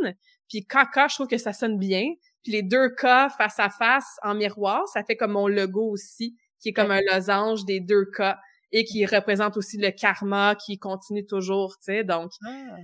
Puis 0.49 0.67
kaka, 0.67 1.09
je 1.09 1.15
trouve 1.15 1.29
que 1.29 1.39
ça 1.39 1.53
sonne 1.53 1.79
bien. 1.79 2.13
Puis 2.43 2.53
les 2.53 2.63
deux 2.63 2.91
cas 2.95 3.29
face 3.31 3.59
à 3.59 3.71
face 3.71 4.19
en 4.23 4.35
miroir, 4.35 4.87
ça 4.89 5.03
fait 5.05 5.17
comme 5.17 5.33
mon 5.33 5.49
logo 5.49 5.91
aussi, 5.91 6.37
qui 6.61 6.71
est 6.71 6.73
comme 6.73 6.91
un 6.91 7.01
losange 7.11 7.65
des 7.65 7.81
deux 7.81 8.05
cas 8.05 8.39
et 8.73 8.85
qui 8.85 9.05
représente 9.07 9.57
aussi 9.57 9.79
le 9.79 9.91
karma 9.91 10.55
qui 10.55 10.79
continue 10.79 11.27
toujours, 11.27 11.77
tu 11.79 11.93
sais. 11.93 12.05
Donc, 12.05 12.33
ah. 12.45 12.77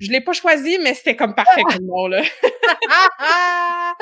Je 0.00 0.10
l'ai 0.10 0.20
pas 0.20 0.32
choisi, 0.32 0.78
mais 0.82 0.94
c'était 0.94 1.16
comme 1.16 1.34
parfait 1.34 1.62
comme 1.62 1.84
nom, 1.86 2.06
là. 2.08 2.22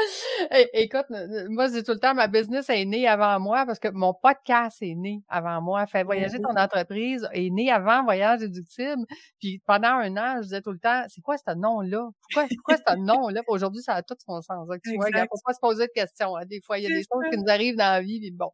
Écoute, 0.72 1.06
moi, 1.48 1.66
je 1.68 1.78
dis 1.78 1.82
tout 1.82 1.92
le 1.92 1.98
temps, 1.98 2.14
ma 2.14 2.26
business 2.26 2.68
est 2.70 2.84
née 2.84 3.06
avant 3.06 3.38
moi 3.40 3.66
parce 3.66 3.78
que 3.78 3.88
mon 3.88 4.14
podcast 4.14 4.78
est 4.80 4.94
né 4.94 5.22
avant 5.28 5.60
moi. 5.60 5.86
Fait 5.86 6.02
voyager 6.04 6.38
ton 6.38 6.56
entreprise 6.56 7.28
est 7.32 7.50
né 7.50 7.70
avant 7.70 8.04
Voyage 8.04 8.40
Déductible. 8.40 9.04
Puis 9.38 9.60
pendant 9.66 9.88
un 9.88 10.16
an, 10.16 10.36
je 10.38 10.42
disais 10.44 10.62
tout 10.62 10.72
le 10.72 10.78
temps, 10.78 11.04
c'est 11.08 11.20
quoi 11.20 11.36
ce 11.36 11.54
nom-là? 11.54 12.08
Pourquoi, 12.22 12.48
pourquoi 12.56 12.76
ce 12.76 12.96
nom-là? 12.96 13.42
Aujourd'hui, 13.48 13.82
ça 13.82 13.94
a 13.94 14.02
tout 14.02 14.14
son 14.26 14.40
sens. 14.40 14.68
tu 14.84 14.96
vois, 14.96 15.08
il 15.08 15.18
faut 15.18 15.40
pas 15.44 15.52
se 15.52 15.60
poser 15.60 15.86
de 15.86 15.92
questions. 15.92 16.36
Hein. 16.36 16.44
Des 16.46 16.60
fois, 16.60 16.78
il 16.78 16.84
y 16.84 16.86
a 16.86 16.88
des 16.88 17.02
choses 17.12 17.24
qui 17.30 17.38
nous 17.38 17.48
arrivent 17.50 17.76
dans 17.76 17.92
la 17.92 18.00
vie. 18.00 18.20
Puis 18.20 18.30
bon. 18.30 18.50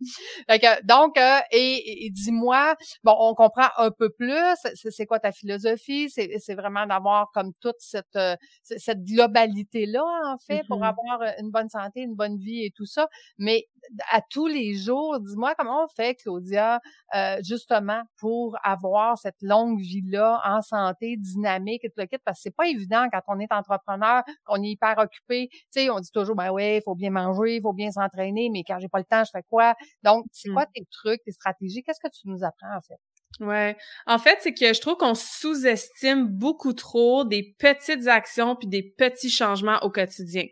donc, 0.84 1.18
euh, 1.18 1.38
et, 1.50 2.06
et 2.06 2.10
dis-moi, 2.10 2.74
bon, 3.04 3.14
on 3.18 3.34
comprend 3.34 3.68
un 3.76 3.90
peu 3.90 4.10
plus. 4.10 4.54
C'est 4.74 5.06
quoi 5.06 5.18
ta 5.18 5.32
philosophie? 5.32 6.10
C'est 6.10 6.54
vraiment 6.54 6.86
d'avoir 6.86 7.25
avoir 7.26 7.30
comme 7.32 7.52
toute 7.60 7.76
cette, 7.78 8.16
euh, 8.16 8.36
cette 8.62 9.04
globalité-là, 9.04 10.04
en 10.26 10.38
fait, 10.38 10.64
pour 10.68 10.82
Mm-hmm. 10.82 10.84
avoir 10.84 11.22
euh, 11.22 11.30
une 11.40 11.50
bonne 11.50 11.68
santé, 11.68 12.00
une 12.02 12.14
bonne 12.14 12.38
vie 12.38 12.64
et 12.64 12.70
tout 12.70 12.86
ça. 12.86 13.08
Mais 13.38 13.66
à 14.10 14.20
tous 14.30 14.46
les 14.46 14.74
jours, 14.74 15.20
dis-moi 15.20 15.54
comment 15.56 15.84
on 15.84 15.88
fait, 15.88 16.14
Claudia, 16.16 16.80
euh, 17.14 17.36
justement, 17.44 18.02
pour 18.18 18.56
avoir 18.64 19.16
cette 19.18 19.36
longue 19.42 19.80
vie-là 19.80 20.40
en 20.44 20.60
santé, 20.62 21.16
dynamique 21.16 21.84
et 21.84 21.88
tout 21.90 21.94
le 22.00 22.06
kit, 22.06 22.16
parce 22.24 22.38
que 22.38 22.42
c'est 22.44 22.56
pas 22.56 22.66
évident 22.68 23.06
quand 23.12 23.20
on 23.28 23.38
est 23.40 23.52
entrepreneur, 23.52 24.22
on 24.48 24.62
est 24.62 24.70
hyper 24.70 24.98
occupé. 24.98 25.48
Tu 25.50 25.58
sais, 25.70 25.90
on 25.90 26.00
dit 26.00 26.10
toujours, 26.12 26.34
ben 26.36 26.50
ouais, 26.50 26.78
il 26.78 26.82
faut 26.82 26.94
bien 26.96 27.10
manger, 27.10 27.56
il 27.56 27.62
faut 27.62 27.72
bien 27.72 27.90
s'entraîner, 27.92 28.50
mais 28.50 28.62
quand 28.66 28.78
j'ai 28.80 28.88
pas 28.88 28.98
le 28.98 29.04
temps, 29.04 29.24
je 29.24 29.30
fais 29.32 29.44
quoi? 29.48 29.74
Donc, 30.02 30.26
c'est 30.32 30.48
Mm. 30.48 30.50
quoi 30.50 30.66
tes 30.66 30.84
trucs, 30.90 31.22
tes 31.24 31.32
stratégies? 31.32 31.82
Qu'est-ce 31.82 32.00
que 32.00 32.08
tu 32.12 32.28
nous 32.28 32.42
apprends, 32.44 32.76
en 32.76 32.80
fait? 32.82 32.98
Ouais. 33.40 33.76
En 34.06 34.18
fait, 34.18 34.38
c'est 34.40 34.54
que 34.54 34.72
je 34.72 34.80
trouve 34.80 34.96
qu'on 34.96 35.14
sous-estime 35.14 36.26
beaucoup 36.26 36.72
trop 36.72 37.24
des 37.24 37.54
petites 37.58 38.06
actions 38.06 38.56
puis 38.56 38.68
des 38.68 38.82
petits 38.82 39.30
changements 39.30 39.78
au 39.82 39.90
quotidien. 39.90 40.44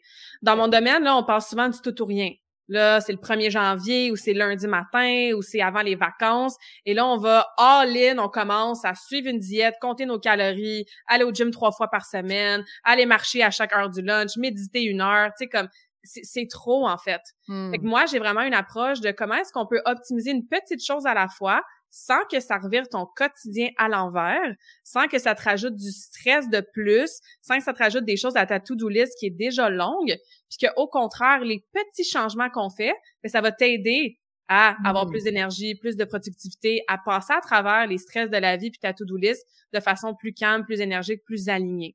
Dans 0.43 0.57
mon 0.57 0.69
domaine, 0.69 1.03
là, 1.03 1.17
on 1.17 1.25
parle 1.25 1.43
souvent 1.43 1.69
du 1.69 1.79
tout 1.81 2.03
ou 2.03 2.05
rien. 2.05 2.31
Là, 2.69 3.01
c'est 3.01 3.13
le 3.13 3.19
1er 3.19 3.51
janvier 3.51 4.11
ou 4.11 4.17
c'est 4.17 4.33
lundi 4.33 4.67
matin 4.67 5.33
ou 5.37 5.43
c'est 5.43 5.61
avant 5.61 5.83
les 5.83 5.97
vacances. 5.97 6.57
Et 6.87 6.95
là, 6.95 7.07
on 7.07 7.19
va 7.19 7.47
all-in, 7.59 8.19
on 8.19 8.29
commence 8.29 8.85
à 8.85 8.95
suivre 8.95 9.29
une 9.29 9.39
diète, 9.39 9.75
compter 9.81 10.07
nos 10.07 10.19
calories, 10.19 10.87
aller 11.07 11.25
au 11.25 11.33
gym 11.33 11.51
trois 11.51 11.73
fois 11.73 11.89
par 11.89 12.07
semaine, 12.07 12.65
aller 12.83 13.05
marcher 13.05 13.43
à 13.43 13.51
chaque 13.51 13.75
heure 13.75 13.91
du 13.91 14.01
lunch, 14.01 14.37
méditer 14.39 14.83
une 14.83 15.03
heure. 15.03 15.29
Tu 15.39 15.45
sais, 15.45 15.49
comme, 15.49 15.69
c'est 16.05 16.49
trop, 16.51 16.87
en 16.87 16.99
fait. 16.99 17.21
Hmm. 17.49 17.71
Fait 17.71 17.79
que 17.79 17.85
moi, 17.85 18.07
j'ai 18.07 18.19
vraiment 18.19 18.43
une 18.43 18.55
approche 18.55 19.01
de 19.01 19.11
comment 19.11 19.35
est-ce 19.35 19.53
qu'on 19.53 19.67
peut 19.67 19.81
optimiser 19.85 20.31
une 20.31 20.47
petite 20.47 20.85
chose 20.85 21.07
à 21.07 21.15
la 21.15 21.29
fois 21.29 21.63
sans 21.97 22.25
que 22.29 22.41
ça 22.41 22.59
revire 22.59 22.89
ton 22.89 23.07
quotidien 23.07 23.69
à 23.79 23.89
l'envers, 23.89 24.53
sans 24.83 25.07
que 25.07 25.21
ça 25.21 25.37
te 25.37 25.45
rajoute 25.45 25.77
du 25.77 25.93
stress 25.93 26.51
de 26.51 26.61
plus, 26.61 27.21
sans 27.41 27.57
que 27.57 27.63
ça 27.63 27.73
te 27.73 27.79
rajoute 27.79 28.05
des 28.05 28.17
choses 28.17 28.35
à 28.35 28.45
ta 28.47 28.59
to-do 28.59 28.89
list 28.89 29.17
qui 29.17 29.27
est 29.27 29.31
déjà 29.31 29.71
longue, 29.71 30.19
puis 30.51 30.67
qu'au 30.67 30.89
contraire, 30.89 31.45
les 31.45 31.65
petits 31.73 32.03
changements 32.03 32.51
qu'on 32.51 32.69
fait, 32.69 32.95
ben, 33.23 33.29
ça 33.29 33.41
va 33.41 33.53
t'aider 33.53 34.19
à 34.49 34.77
avoir 34.85 35.07
Mm. 35.07 35.11
plus 35.11 35.23
d'énergie, 35.23 35.77
plus 35.77 35.97
de 35.97 36.05
productivité, 36.05 36.83
à 36.89 36.99
passer 36.99 37.33
à 37.33 37.41
travers 37.41 37.87
les 37.87 37.99
stress 37.99 38.29
de 38.29 38.39
la 38.39 38.57
vie 38.57 38.73
puis 38.73 38.81
ta 38.81 38.93
to-do 38.93 39.17
list 39.17 39.47
de 39.73 39.79
façon 39.79 40.17
plus 40.17 40.35
calme, 40.35 40.65
plus 40.65 40.81
énergique, 40.81 41.23
plus 41.25 41.49
alignée. 41.49 41.95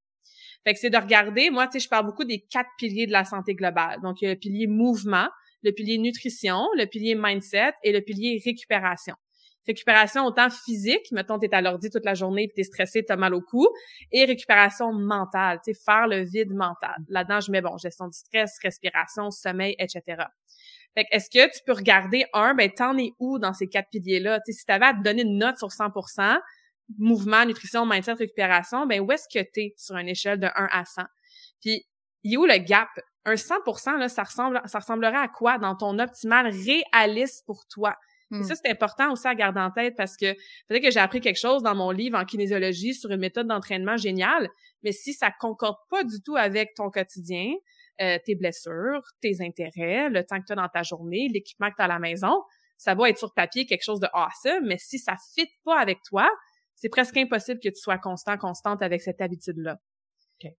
Fait 0.64 0.74
que 0.74 0.80
c'est 0.80 0.90
de 0.90 0.98
regarder, 0.98 1.50
moi, 1.50 1.68
tu 1.68 1.74
sais, 1.74 1.80
je 1.80 1.90
parle 1.90 2.06
beaucoup 2.06 2.24
des 2.24 2.40
quatre 2.40 2.70
piliers 2.78 3.06
de 3.06 3.12
la 3.12 3.26
santé 3.26 3.54
globale. 3.54 4.00
Donc, 4.02 4.22
il 4.22 4.26
y 4.26 4.28
a 4.30 4.34
le 4.34 4.40
pilier 4.40 4.68
mouvement, 4.68 5.28
le 5.62 5.72
pilier 5.72 5.98
nutrition, 5.98 6.68
le 6.78 6.86
pilier 6.86 7.16
mindset 7.16 7.74
et 7.84 7.92
le 7.92 8.00
pilier 8.00 8.42
récupération. 8.46 9.16
Récupération 9.68 10.26
autant 10.26 10.50
physique, 10.50 11.12
mettons, 11.12 11.38
t'es 11.38 11.54
à 11.54 11.62
l'ordi 11.62 11.90
toute 11.90 12.06
la 12.06 12.14
journée 12.14 12.52
t'es 12.56 12.64
stressé, 12.64 13.04
t'as 13.06 13.18
mal 13.18 13.34
au 13.36 13.42
cou, 13.42 13.68
et 14.12 14.26
récupération 14.26 14.94
mentale, 14.94 15.60
tu 15.64 15.74
sais, 15.74 15.80
faire 15.86 16.08
le 16.08 16.24
vide 16.24 16.52
mental. 16.54 16.96
Là-dedans, 17.08 17.40
je 17.40 17.52
mets, 17.52 17.62
bon, 17.62 17.78
gestion 17.78 18.08
du 18.08 18.18
stress, 18.18 18.58
respiration, 18.64 19.30
sommeil, 19.32 19.76
etc. 19.78 20.24
Fait 20.96 21.04
que, 21.04 21.10
est-ce 21.12 21.30
que 21.30 21.46
tu 21.56 21.64
peux 21.66 21.74
regarder, 21.74 22.26
un, 22.34 22.54
ben, 22.56 22.72
t'en 22.72 22.98
es 22.98 23.12
où 23.20 23.38
dans 23.38 23.54
ces 23.54 23.68
quatre 23.68 23.90
piliers-là? 23.90 24.40
Tu 24.40 24.54
sais, 24.54 24.60
si 24.60 24.66
t'avais 24.66 24.88
à 24.88 24.94
te 24.94 25.04
donner 25.04 25.22
une 25.22 25.38
note 25.38 25.58
sur 25.58 25.72
100% 25.72 26.40
mouvement, 26.98 27.46
nutrition, 27.46 27.86
mindset, 27.86 28.14
récupération, 28.14 28.88
ben, 28.88 29.02
où 29.02 29.12
est-ce 29.12 29.28
que 29.32 29.44
t'es 29.44 29.74
sur 29.78 29.96
une 29.98 30.08
échelle 30.10 30.40
de 30.40 30.48
1 30.48 30.70
à 30.72 30.86
100? 30.86 31.04
Puis, 31.62 31.86
il 32.24 32.34
est 32.34 32.38
où 32.38 32.46
le 32.46 32.58
gap? 32.58 32.90
Un 33.26 33.38
100 33.38 33.56
là, 33.98 34.10
ça 34.10 34.24
ressemble, 34.24 34.62
ça 34.66 34.80
ressemblerait 34.80 35.18
à 35.18 35.28
quoi 35.28 35.58
dans 35.60 35.76
ton 35.76 36.00
optimal 36.00 36.48
réaliste 36.48 37.46
pour 37.46 37.68
toi? 37.68 37.96
Et 38.32 38.36
Hmm. 38.36 38.44
ça, 38.44 38.54
c'est 38.56 38.70
important 38.70 39.12
aussi 39.12 39.28
à 39.28 39.34
garder 39.34 39.60
en 39.60 39.72
tête 39.72 39.96
parce 39.98 40.16
que 40.16 40.34
peut-être 40.68 40.84
que 40.84 40.92
j'ai 40.92 41.00
appris 41.00 41.20
quelque 41.20 41.40
chose 41.40 41.64
dans 41.64 41.74
mon 41.74 41.90
livre 41.90 42.18
en 42.18 42.26
kinésiologie 42.26 42.94
sur 42.94 43.10
une 43.10 43.20
méthode 43.20 43.48
d'entraînement 43.48 43.98
géniale, 43.98 44.50
mais 44.84 44.92
si 44.92 45.14
ça 45.14 45.32
concorde 45.32 45.78
pas 45.90 46.04
du 46.04 46.22
tout 46.22 46.36
avec 46.36 46.76
ton 46.76 46.92
quotidien, 46.92 47.54
euh, 48.02 48.18
tes 48.24 48.36
blessures, 48.36 49.02
tes 49.20 49.42
intérêts, 49.42 50.10
le 50.10 50.24
temps 50.24 50.40
que 50.40 50.46
tu 50.46 50.54
as 50.54 50.56
dans 50.56 50.70
ta 50.70 50.84
journée, 50.84 51.28
l'équipement 51.34 51.72
que 51.72 51.76
tu 51.76 51.82
as 51.82 51.86
à 51.86 51.88
la 51.88 52.00
maison, 52.00 52.44
ça 52.78 52.94
va 52.94 53.10
être 53.10 53.18
sur 53.18 53.34
papier 53.34 53.66
quelque 53.66 53.84
chose 53.84 54.00
de 54.00 54.08
awesome, 54.14 54.66
mais 54.66 54.78
si 54.78 55.00
ça 55.00 55.16
fit 55.36 55.50
pas 55.66 55.80
avec 55.80 55.98
toi, 56.08 56.30
c'est 56.76 56.90
presque 56.90 57.18
impossible 57.18 57.60
que 57.60 57.70
tu 57.70 57.80
sois 57.80 57.98
constant, 57.98 58.38
constante 58.38 58.82
avec 58.82 59.02
cette 59.02 59.22
habitude-là. 59.22 59.78
OK. 60.42 60.52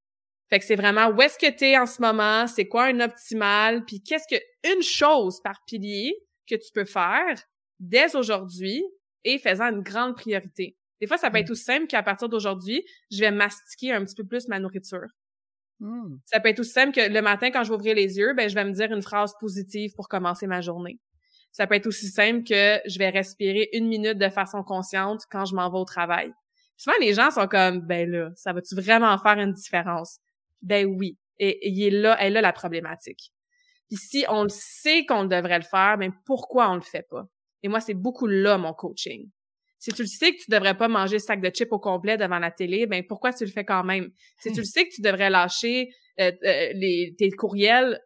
Fait 0.51 0.59
que 0.59 0.65
c'est 0.65 0.77
vraiment 0.77 1.09
où 1.09 1.23
est-ce 1.23 1.39
que 1.39 1.51
tu 1.51 1.65
es 1.67 1.79
en 1.79 1.87
ce 1.87 2.03
moment, 2.03 2.47
c'est 2.47 2.67
quoi 2.67 2.87
un 2.87 3.01
optimal, 3.01 3.85
puis 3.85 4.03
qu'est-ce 4.03 4.27
que 4.29 4.41
une 4.75 4.83
chose 4.83 5.41
par 5.43 5.63
pilier 5.67 6.13
que 6.47 6.57
tu 6.57 6.73
peux 6.75 6.85
faire 6.85 7.37
dès 7.81 8.15
aujourd'hui 8.15 8.85
et 9.25 9.39
faisant 9.39 9.67
une 9.67 9.83
grande 9.83 10.15
priorité. 10.17 10.77
Des 11.01 11.07
fois, 11.07 11.17
ça 11.17 11.31
peut 11.31 11.39
Mm. 11.39 11.43
être 11.43 11.51
aussi 11.51 11.65
simple 11.65 11.87
qu'à 11.89 12.03
partir 12.03 12.29
d'aujourd'hui, 12.29 12.85
je 13.11 13.21
vais 13.21 13.31
mastiquer 13.33 13.93
un 13.93 14.05
petit 14.05 14.15
peu 14.15 14.25
plus 14.25 14.47
ma 14.49 14.59
nourriture. 14.61 15.09
Hmm. 15.81 16.19
Ça 16.27 16.41
peut 16.41 16.51
être 16.51 16.61
aussi 16.61 16.73
simple 16.73 16.93
que 16.93 17.09
le 17.11 17.23
matin, 17.23 17.51
quand 17.51 17.65
je 17.65 17.71
vais 17.71 17.75
ouvrir 17.75 17.95
les 17.95 18.19
yeux, 18.19 18.35
ben, 18.35 18.49
je 18.51 18.55
vais 18.55 18.65
me 18.65 18.73
dire 18.73 18.93
une 18.93 19.01
phrase 19.03 19.33
positive 19.41 19.95
pour 19.95 20.09
commencer 20.09 20.47
ma 20.47 20.61
journée. 20.61 21.01
Ça 21.53 21.67
peut 21.67 21.75
être 21.75 21.87
aussi 21.87 22.09
simple 22.09 22.45
que 22.45 22.81
je 22.87 22.99
vais 22.99 23.09
respirer 23.09 23.71
une 23.73 23.89
minute 23.89 24.19
de 24.19 24.29
façon 24.29 24.63
consciente 24.63 25.23
quand 25.31 25.47
je 25.47 25.55
m'en 25.55 25.71
vais 25.71 25.79
au 25.79 25.85
travail. 25.87 26.33
Souvent, 26.77 26.97
les 27.01 27.15
gens 27.15 27.31
sont 27.31 27.49
comme, 27.49 27.81
ben 27.81 28.11
là, 28.11 28.31
ça 28.37 28.53
va-tu 28.53 28.75
vraiment 28.75 29.17
faire 29.19 29.39
une 29.39 29.53
différence? 29.53 30.19
Ben 30.63 30.85
oui. 30.87 31.17
Et, 31.39 31.49
et 31.67 31.71
il 31.71 31.83
est 31.83 31.91
là, 31.91 32.17
elle 32.21 32.37
a 32.37 32.43
la 32.43 32.53
problématique. 32.53 33.33
Puis 33.89 33.97
si 33.99 34.25
on 34.29 34.43
le 34.45 34.49
sait 34.51 35.07
qu'on 35.07 35.25
devrait 35.25 35.59
le 35.59 35.65
faire, 35.65 35.97
ben 35.99 36.13
pourquoi 36.27 36.71
on 36.71 36.75
le 36.75 36.83
fait 36.83 37.07
pas? 37.09 37.25
Et 37.63 37.69
moi, 37.69 37.81
c'est 37.81 37.95
beaucoup 37.95 38.27
là 38.27 38.59
mon 38.59 38.73
coaching. 38.73 39.29
Si 39.79 39.93
tu 39.93 40.03
le 40.03 40.09
sais 40.09 40.33
que 40.33 40.37
tu 40.43 40.51
devrais 40.51 40.77
pas 40.77 40.89
manger 40.89 41.19
sac 41.19 41.41
de 41.41 41.49
chips 41.49 41.73
au 41.73 41.79
complet 41.79 42.19
devant 42.19 42.39
la 42.39 42.51
télé, 42.51 42.87
ben 42.87 43.03
pourquoi 43.07 43.33
tu 43.33 43.45
le 43.45 43.51
fais 43.51 43.65
quand 43.65 43.83
même? 43.83 44.11
Si 44.39 44.53
tu 44.53 44.59
le 44.59 44.65
sais 44.65 44.85
que 44.87 44.95
tu 44.95 45.01
devrais 45.01 45.31
lâcher 45.31 45.89
euh, 46.21 46.31
euh, 46.45 46.73
les, 46.75 47.15
tes 47.17 47.31
courriels 47.31 47.99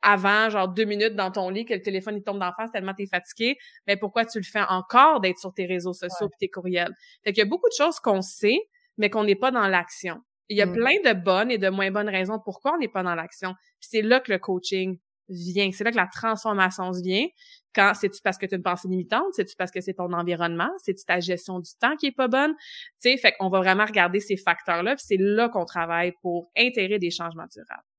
avant, 0.00 0.50
genre 0.50 0.68
deux 0.68 0.84
minutes 0.84 1.14
dans 1.14 1.30
ton 1.30 1.48
lit, 1.48 1.64
que 1.64 1.74
le 1.74 1.82
téléphone 1.82 2.16
il 2.16 2.22
tombe 2.22 2.38
d'en 2.38 2.52
face 2.52 2.70
tellement 2.72 2.94
t'es 2.94 3.06
fatigué, 3.06 3.56
ben 3.86 3.96
pourquoi 3.98 4.24
tu 4.24 4.38
le 4.38 4.44
fais 4.44 4.62
encore 4.68 5.20
d'être 5.20 5.38
sur 5.38 5.52
tes 5.54 5.66
réseaux 5.66 5.92
sociaux 5.92 6.28
puis 6.28 6.38
tes 6.38 6.48
courriels? 6.48 6.92
Fait 7.24 7.32
qu'il 7.32 7.40
y 7.42 7.46
a 7.46 7.48
beaucoup 7.48 7.68
de 7.68 7.74
choses 7.76 7.98
qu'on 8.00 8.20
sait, 8.20 8.58
mais 8.98 9.10
qu'on 9.10 9.24
n'est 9.24 9.36
pas 9.36 9.50
dans 9.50 9.66
l'action. 9.68 10.18
Il 10.48 10.56
y 10.56 10.62
a 10.62 10.66
Mm. 10.66 10.72
plein 10.72 11.00
de 11.04 11.12
bonnes 11.20 11.50
et 11.50 11.58
de 11.58 11.68
moins 11.68 11.90
bonnes 11.90 12.08
raisons 12.08 12.38
pourquoi 12.44 12.74
on 12.74 12.78
n'est 12.78 12.88
pas 12.88 13.02
dans 13.02 13.14
l'action. 13.14 13.54
C'est 13.80 14.02
là 14.02 14.20
que 14.20 14.30
le 14.32 14.38
coaching 14.38 14.98
vient. 15.28 15.70
C'est 15.72 15.84
là 15.84 15.90
que 15.90 15.96
la 15.96 16.08
transformation 16.08 16.92
se 16.92 17.02
vient. 17.02 17.26
Quand 17.74 17.92
c'est-tu 17.94 18.20
parce 18.22 18.36
que 18.38 18.46
tu 18.46 18.54
as 18.54 18.58
une 18.58 18.62
pensée 18.62 18.88
limitante? 18.88 19.32
C'est-tu 19.32 19.56
parce 19.56 19.70
que 19.70 19.80
c'est 19.80 19.94
ton 19.94 20.12
environnement? 20.12 20.70
C'est-tu 20.78 21.04
ta 21.04 21.20
gestion 21.20 21.60
du 21.60 21.70
temps 21.80 21.96
qui 21.96 22.06
est 22.06 22.16
pas 22.16 22.28
bonne? 22.28 22.54
Tu 23.00 23.10
sais, 23.10 23.16
fait 23.16 23.32
qu'on 23.38 23.48
va 23.48 23.60
vraiment 23.60 23.86
regarder 23.86 24.20
ces 24.20 24.36
facteurs-là, 24.36 24.96
puis 24.96 25.04
c'est 25.06 25.18
là 25.18 25.48
qu'on 25.48 25.64
travaille 25.64 26.12
pour 26.22 26.50
intégrer 26.56 26.98
des 26.98 27.10
changements 27.10 27.46
durables. 27.50 27.91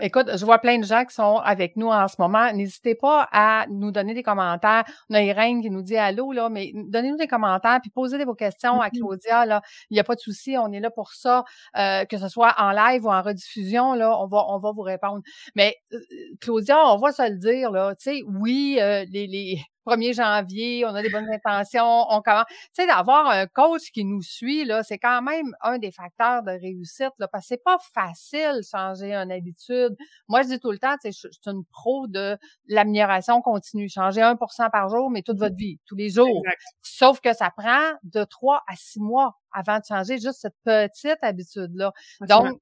Écoute, 0.00 0.28
je 0.36 0.44
vois 0.44 0.58
plein 0.58 0.78
de 0.78 0.84
gens 0.84 1.04
qui 1.04 1.14
sont 1.14 1.36
avec 1.38 1.76
nous 1.76 1.86
en 1.88 2.08
ce 2.08 2.16
moment. 2.18 2.52
N'hésitez 2.52 2.94
pas 2.96 3.28
à 3.30 3.66
nous 3.70 3.92
donner 3.92 4.12
des 4.14 4.22
commentaires. 4.24 4.84
On 5.08 5.14
a 5.14 5.22
Irène 5.22 5.62
qui 5.62 5.70
nous 5.70 5.82
dit 5.82 5.96
allô, 5.96 6.32
là, 6.32 6.48
mais 6.48 6.72
donnez-nous 6.74 7.16
des 7.16 7.28
commentaires 7.28 7.78
puis 7.80 7.90
posez 7.90 8.22
vos 8.24 8.34
questions 8.34 8.80
à 8.80 8.86
Mhm. 8.86 8.92
Claudia. 8.98 9.46
Là. 9.46 9.62
Il 9.90 9.94
n'y 9.94 10.00
a 10.00 10.04
pas 10.04 10.14
de 10.16 10.20
souci, 10.20 10.56
on 10.58 10.72
est 10.72 10.80
là 10.80 10.90
pour 10.90 11.12
ça, 11.12 11.44
euh, 11.76 12.04
que 12.06 12.18
ce 12.18 12.28
soit 12.28 12.54
en 12.58 12.72
live 12.72 13.04
ou 13.04 13.10
en 13.12 13.22
rediffusion, 13.22 13.94
là, 13.94 14.18
on 14.20 14.26
va, 14.26 14.44
on 14.48 14.58
va 14.58 14.72
vous 14.72 14.82
répondre. 14.82 15.22
Mais 15.54 15.76
euh, 15.92 15.98
Claudia, 16.40 16.78
on 16.86 16.96
va 16.98 17.12
se 17.12 17.22
le 17.30 17.38
dire, 17.38 17.70
là, 17.70 17.94
tu 17.94 18.10
sais, 18.18 18.20
oui, 18.26 18.78
euh, 18.80 19.04
les, 19.10 19.26
les 19.28 19.62
1er 19.86 20.14
janvier, 20.14 20.84
on 20.86 20.94
a 20.94 21.02
des 21.02 21.10
bonnes 21.10 21.30
intentions, 21.30 22.06
on 22.10 22.22
commence. 22.22 22.46
Tu 22.48 22.82
sais, 22.82 22.86
d'avoir 22.86 23.26
un 23.28 23.46
coach 23.46 23.90
qui 23.92 24.04
nous 24.04 24.22
suit, 24.22 24.64
là, 24.64 24.82
c'est 24.82 24.98
quand 24.98 25.22
même 25.22 25.54
un 25.60 25.78
des 25.78 25.90
facteurs 25.90 26.42
de 26.42 26.50
réussite, 26.50 27.12
là, 27.18 27.28
parce 27.28 27.44
que 27.44 27.48
c'est 27.48 27.64
pas 27.64 27.78
facile 27.92 28.60
changer 28.68 29.14
une 29.14 29.32
habitude. 29.32 29.96
Moi, 30.28 30.42
je 30.42 30.48
dis 30.48 30.60
tout 30.60 30.70
le 30.70 30.78
temps, 30.78 30.94
tu 31.02 31.12
sais, 31.12 31.12
je, 31.12 31.28
je 31.32 31.38
suis 31.40 31.50
une 31.50 31.64
pro 31.64 32.06
de 32.06 32.36
l'amélioration 32.68 33.42
continue. 33.42 33.88
Changer 33.88 34.20
1% 34.20 34.70
par 34.70 34.88
jour, 34.88 35.10
mais 35.10 35.22
toute 35.22 35.38
votre 35.38 35.56
vie, 35.56 35.78
tous 35.86 35.96
les 35.96 36.10
jours. 36.10 36.28
Exact. 36.28 36.62
Sauf 36.82 37.20
que 37.20 37.32
ça 37.34 37.50
prend 37.56 37.92
de 38.02 38.24
3 38.24 38.62
à 38.66 38.76
6 38.76 39.00
mois 39.00 39.38
avant 39.52 39.78
de 39.78 39.84
changer 39.84 40.18
juste 40.18 40.40
cette 40.40 40.56
petite 40.64 41.18
habitude-là. 41.22 41.92
Donc, 42.28 42.60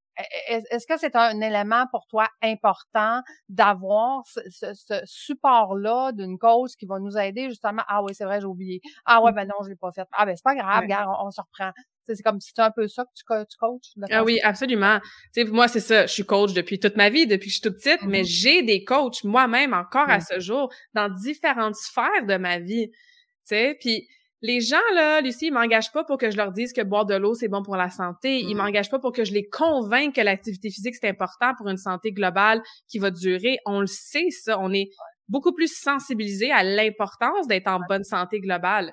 est-ce 0.49 0.87
que 0.87 0.99
c'est 0.99 1.17
un 1.17 1.41
élément 1.41 1.87
pour 1.91 2.07
toi 2.07 2.29
important 2.43 3.23
d'avoir 3.49 4.23
ce, 4.27 4.41
ce- 4.51 4.75
ce 4.75 5.01
support-là 5.05 6.13
d'une 6.13 6.39
cause 6.39 6.77
qui 6.77 6.87
va 6.87 6.99
nous 6.99 7.17
aider 7.17 7.49
justement? 7.49 7.83
Ah 7.89 8.03
oui, 8.03 8.15
c'est 8.15 8.25
vrai, 8.25 8.41
j'ai 8.41 8.47
oublié. 8.47 8.81
Ah 9.05 9.23
ouais, 9.23 9.33
ben 9.33 9.47
non, 9.47 9.55
je 9.65 9.71
l'ai 9.71 9.77
pas 9.77 9.91
fait. 9.93 10.07
Ah 10.13 10.27
ben 10.27 10.37
c'est 10.37 10.43
pas 10.45 10.55
grave, 10.55 10.79
Ouais. 10.81 10.85
regarde, 10.85 11.09
on, 11.21 11.27
on 11.27 11.31
se 11.31 11.41
reprend. 11.41 11.71
C'est 12.05 12.21
comme 12.23 12.41
si 12.41 12.51
c'est 12.55 12.63
un 12.63 12.73
peu 12.73 12.89
ça 12.89 13.05
que 13.05 13.11
tu, 13.15 13.23
co- 13.25 13.45
tu 13.45 13.57
coaches. 13.57 13.93
Ah 14.11 14.25
oui, 14.25 14.41
absolument. 14.43 14.99
Tu 15.33 15.45
sais, 15.45 15.45
moi, 15.45 15.69
c'est 15.69 15.79
ça. 15.81 16.07
Je 16.07 16.13
suis 16.13 16.27
coach 16.27 16.53
depuis 16.53 16.81
toute 16.81 16.97
ma 16.97 17.11
vie, 17.11 17.27
depuis 17.29 17.47
que 17.47 17.55
je 17.55 17.61
suis 17.61 17.63
toute 17.63 17.77
petite, 17.77 18.03
mais 18.03 18.21
Mhm. 18.21 18.25
j'ai 18.25 18.63
des 18.63 18.83
coachs 18.85 19.23
moi-même 19.23 19.73
encore 19.73 20.11
à 20.11 20.19
ce 20.21 20.41
jour 20.41 20.73
dans 20.95 21.09
différentes 21.09 21.77
sphères 21.77 22.27
de 22.27 22.37
ma 22.37 22.59
vie. 22.59 22.91
Tu 22.91 22.99
sais, 23.45 23.77
puis 23.81 24.09
les 24.43 24.61
gens, 24.61 24.77
là, 24.95 25.21
Lucie, 25.21 25.47
ils 25.47 25.53
m'engagent 25.53 25.93
pas 25.93 26.05
pour 26.05 26.19
que 26.19 26.31
je 26.31 26.37
leur 26.37 26.51
dise 26.53 26.73
que 26.73 26.83
boire 26.83 27.07
de 27.07 27.15
l'eau, 27.15 27.35
c'est 27.35 27.49
bon 27.49 27.63
pour 27.63 27.77
la 27.77 27.91
santé. 27.91 28.41
Ils 28.41 28.51
Mhm. 28.55 28.57
m'engagent 28.57 28.91
pas 28.91 28.99
pour 28.99 29.13
que 29.13 29.25
je 29.25 29.33
les 29.33 29.49
convainque 29.49 30.17
que 30.17 30.21
l'activité 30.21 30.69
physique, 30.71 30.97
c'est 31.01 31.09
important 31.09 31.53
pour 31.57 31.69
une 31.69 31.77
santé 31.77 32.13
globale 32.13 32.61
qui 32.89 32.99
va 32.99 33.11
durer. 33.11 33.59
On 33.67 33.81
le 33.81 33.87
sait, 33.87 34.31
ça. 34.31 34.59
On 34.59 34.73
est 34.73 34.91
beaucoup 35.29 35.53
plus 35.53 35.73
sensibilisé 35.73 36.51
à 36.51 36.65
l'importance 36.65 37.47
d'être 37.47 37.69
en 37.69 37.81
bonne 37.89 38.05
santé 38.05 38.41
globale. 38.41 38.93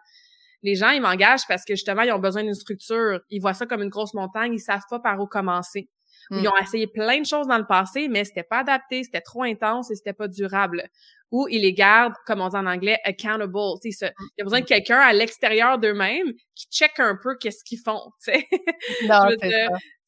Les 0.61 0.75
gens, 0.75 0.89
ils 0.89 1.01
m'engagent 1.01 1.47
parce 1.47 1.65
que 1.65 1.73
justement, 1.73 2.03
ils 2.03 2.11
ont 2.11 2.19
besoin 2.19 2.43
d'une 2.43 2.53
structure. 2.53 3.19
Ils 3.29 3.39
voient 3.41 3.53
ça 3.53 3.65
comme 3.65 3.81
une 3.81 3.89
grosse 3.89 4.13
montagne, 4.13 4.53
ils 4.53 4.59
savent 4.59 4.83
pas 4.89 4.99
par 4.99 5.19
où 5.19 5.25
commencer. 5.25 5.89
Ils 6.31 6.43
mm. 6.43 6.47
ont 6.47 6.57
essayé 6.61 6.87
plein 6.87 7.19
de 7.21 7.25
choses 7.25 7.47
dans 7.47 7.57
le 7.57 7.65
passé, 7.65 8.07
mais 8.07 8.23
c'était 8.23 8.43
pas 8.43 8.59
adapté, 8.59 9.03
c'était 9.03 9.21
trop 9.21 9.43
intense 9.43 9.91
et 9.91 9.95
c'était 9.95 10.13
pas 10.13 10.27
durable. 10.27 10.83
Ou 11.31 11.47
ils 11.49 11.61
les 11.61 11.73
gardent, 11.73 12.15
comme 12.25 12.41
on 12.41 12.49
dit 12.49 12.55
en 12.55 12.65
anglais, 12.65 12.97
accountable. 13.03 13.53
il 13.83 13.91
y 13.91 14.41
a 14.41 14.43
besoin 14.43 14.61
de 14.61 14.65
quelqu'un 14.65 14.99
à 14.99 15.13
l'extérieur 15.13 15.77
d'eux-mêmes 15.77 16.33
qui 16.55 16.67
check 16.71 16.99
un 16.99 17.17
peu 17.21 17.35
qu'est-ce 17.37 17.63
qu'ils 17.63 17.79
font. 17.79 18.01
Non, 19.07 19.29
ça 19.39 19.47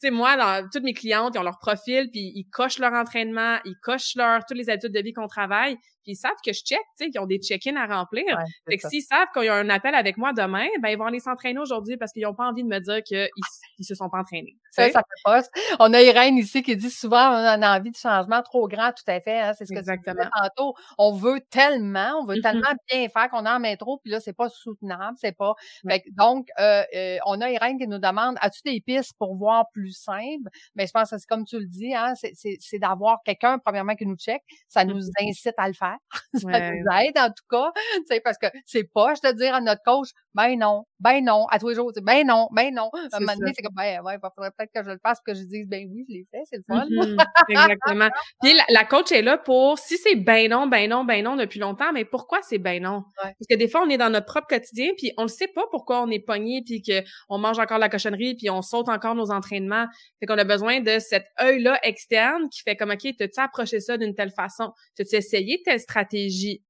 sais, 0.01 0.11
moi, 0.11 0.35
dans 0.35 0.67
toutes 0.69 0.83
mes 0.83 0.93
clientes, 0.93 1.33
ils 1.35 1.39
ont 1.39 1.43
leur 1.43 1.59
profil, 1.59 2.09
puis 2.11 2.31
ils 2.35 2.45
cochent 2.51 2.79
leur 2.79 2.93
entraînement, 2.93 3.59
ils 3.65 3.75
cochent 3.81 4.15
leur 4.15 4.43
toutes 4.45 4.57
les 4.57 4.69
habitudes 4.69 4.93
de 4.93 5.01
vie 5.01 5.13
qu'on 5.13 5.27
travaille, 5.27 5.77
puis 6.03 6.13
ils 6.13 6.15
savent 6.15 6.31
que 6.45 6.53
je 6.53 6.61
check, 6.61 6.79
tu 6.97 7.05
sais, 7.05 7.09
qu'ils 7.09 7.19
ont 7.21 7.25
des 7.25 7.39
check-ins 7.39 7.75
à 7.75 7.85
remplir. 7.85 8.25
fait 8.67 8.77
que 8.77 8.87
s'ils 8.87 9.03
savent 9.03 9.27
qu'ils 9.33 9.49
ont 9.49 9.53
un 9.53 9.69
appel 9.69 9.95
avec 9.95 10.17
moi 10.17 10.33
demain, 10.33 10.67
ben 10.81 10.89
ils 10.89 10.97
vont 10.97 11.05
aller 11.05 11.19
s'entraîner 11.19 11.59
aujourd'hui 11.59 11.97
parce 11.97 12.11
qu'ils 12.11 12.23
n'ont 12.23 12.33
pas 12.33 12.47
envie 12.47 12.63
de 12.63 12.67
me 12.67 12.79
dire 12.79 13.03
qu'ils 13.03 13.29
ils 13.77 13.85
se 13.85 13.95
sont 13.95 14.09
pas 14.09 14.19
entraînés. 14.19 14.57
Ça, 14.71 14.89
ça 14.89 14.99
fait 14.99 15.21
pas. 15.23 15.41
On 15.79 15.93
a 15.93 16.01
Irène 16.01 16.37
ici 16.37 16.63
qui 16.63 16.75
dit 16.75 16.89
souvent 16.89 17.31
on 17.31 17.61
a 17.61 17.77
envie 17.77 17.91
de 17.91 17.97
changement 17.97 18.41
trop 18.41 18.67
grand, 18.67 18.91
tout 18.91 19.03
à 19.07 19.19
fait. 19.19 19.39
Hein, 19.39 19.53
c'est 19.57 19.65
ce 19.65 19.73
que 19.73 19.79
Exactement. 19.79 20.15
tu 20.15 20.21
disais 20.21 20.49
tantôt. 20.55 20.75
On 20.97 21.13
veut 21.13 21.41
tellement, 21.49 22.21
on 22.21 22.25
veut 22.25 22.35
mm-hmm. 22.35 22.41
tellement 22.41 22.73
bien 22.89 23.09
faire 23.09 23.29
qu'on 23.29 23.45
en 23.45 23.59
met 23.59 23.77
trop, 23.77 23.97
puis 23.97 24.11
là, 24.11 24.19
c'est 24.19 24.33
pas 24.33 24.49
soutenable, 24.49 25.17
c'est 25.19 25.35
pas. 25.35 25.53
donc, 26.11 26.47
euh, 26.59 26.83
euh, 26.95 27.17
on 27.25 27.41
a 27.41 27.49
Irène 27.49 27.77
qui 27.77 27.87
nous 27.87 27.99
demande 27.99 28.37
as-tu 28.41 28.61
des 28.65 28.81
pistes 28.81 29.13
pour 29.17 29.35
voir 29.35 29.65
plus 29.71 29.91
simple? 29.91 30.49
Mais 30.75 30.87
je 30.87 30.91
pense 30.91 31.09
que 31.11 31.17
c'est 31.17 31.27
comme 31.27 31.45
tu 31.45 31.59
le 31.59 31.65
dis, 31.65 31.93
hein, 31.93 32.13
c'est 32.15 32.79
d'avoir 32.79 33.19
quelqu'un, 33.23 33.59
premièrement, 33.59 33.95
qui 33.95 34.05
nous 34.05 34.15
check. 34.15 34.41
Ça 34.67 34.85
nous 34.85 34.99
mm-hmm. 34.99 35.29
incite 35.29 35.55
à 35.57 35.67
le 35.67 35.73
faire. 35.73 35.90
ça 36.33 36.71
nous 36.71 36.85
aide, 36.99 37.17
en 37.17 37.29
tout 37.29 37.45
cas. 37.49 37.71
Parce 38.23 38.37
que 38.37 38.47
c'est 38.65 38.83
pas, 38.83 39.13
je 39.15 39.21
te 39.21 39.33
dire 39.33 39.55
à 39.55 39.61
notre 39.61 39.81
coach, 39.83 40.09
ben 40.33 40.57
non, 40.57 40.85
ben 41.01 41.23
non, 41.23 41.47
à 41.49 41.57
tous 41.57 41.69
les 41.69 41.75
jours, 41.75 41.91
ben 42.03 42.25
non, 42.25 42.47
ben 42.51 42.73
non. 42.73 42.89
À 43.11 43.17
un 43.17 43.19
moment 43.19 43.33
donné, 43.35 43.51
c'est 43.55 43.63
comme, 43.63 43.73
ben 43.75 44.01
ouais, 44.03 44.15
il 44.15 44.19
faudrait 44.35 44.51
peut-être 44.51 44.71
que 44.71 44.83
je 44.83 44.91
le 44.91 44.99
fasse, 45.03 45.19
que 45.25 45.33
je 45.33 45.41
dise, 45.41 45.67
ben 45.67 45.87
oui, 45.91 46.05
je 46.07 46.13
l'ai 46.13 46.27
fait, 46.31 46.43
c'est 46.45 46.57
le 46.57 46.63
fun. 46.63 46.85
Mm-hmm. 46.85 47.17
exactement. 47.49 48.09
Puis 48.41 48.53
la, 48.69 48.85
coach 48.85 49.11
est 49.11 49.23
là 49.23 49.37
pour, 49.37 49.79
si 49.79 49.97
c'est 49.97 50.15
ben 50.15 50.49
non, 50.49 50.67
ben 50.67 50.89
non, 50.89 51.03
ben 51.03 51.23
non 51.23 51.35
depuis 51.35 51.59
longtemps, 51.59 51.91
mais 51.91 52.05
pourquoi 52.05 52.39
c'est 52.43 52.59
ben 52.59 52.83
non? 52.83 53.03
Parce 53.17 53.33
que 53.49 53.55
des 53.55 53.67
fois, 53.67 53.81
on 53.83 53.89
est 53.89 53.97
dans 53.97 54.11
notre 54.11 54.27
propre 54.27 54.47
quotidien, 54.47 54.89
puis 54.95 55.11
on 55.17 55.23
ne 55.23 55.27
sait 55.27 55.47
pas 55.47 55.63
pourquoi 55.71 56.03
on 56.03 56.11
est 56.11 56.19
pogné, 56.19 56.61
puis 56.63 56.83
qu'on 56.83 57.37
mange 57.39 57.57
encore 57.57 57.79
la 57.79 57.89
cochonnerie, 57.89 58.35
puis 58.35 58.49
on 58.51 58.61
saute 58.61 58.89
encore 58.89 59.15
nos 59.15 59.31
entraînements. 59.31 59.87
Fait 60.19 60.27
qu'on 60.27 60.37
a 60.37 60.43
besoin 60.43 60.81
de 60.81 60.99
cet 60.99 61.25
œil-là 61.41 61.79
externe 61.83 62.47
qui 62.49 62.61
fait 62.61 62.75
comme, 62.75 62.91
OK, 62.91 63.07
t'as-tu 63.17 63.39
approché 63.39 63.79
ça 63.79 63.97
d'une 63.97 64.13
telle 64.13 64.31
façon? 64.31 64.71
T'as-tu 64.95 65.15
essayé 65.15 65.61
telle 65.65 65.79
stratégie? 65.79 66.63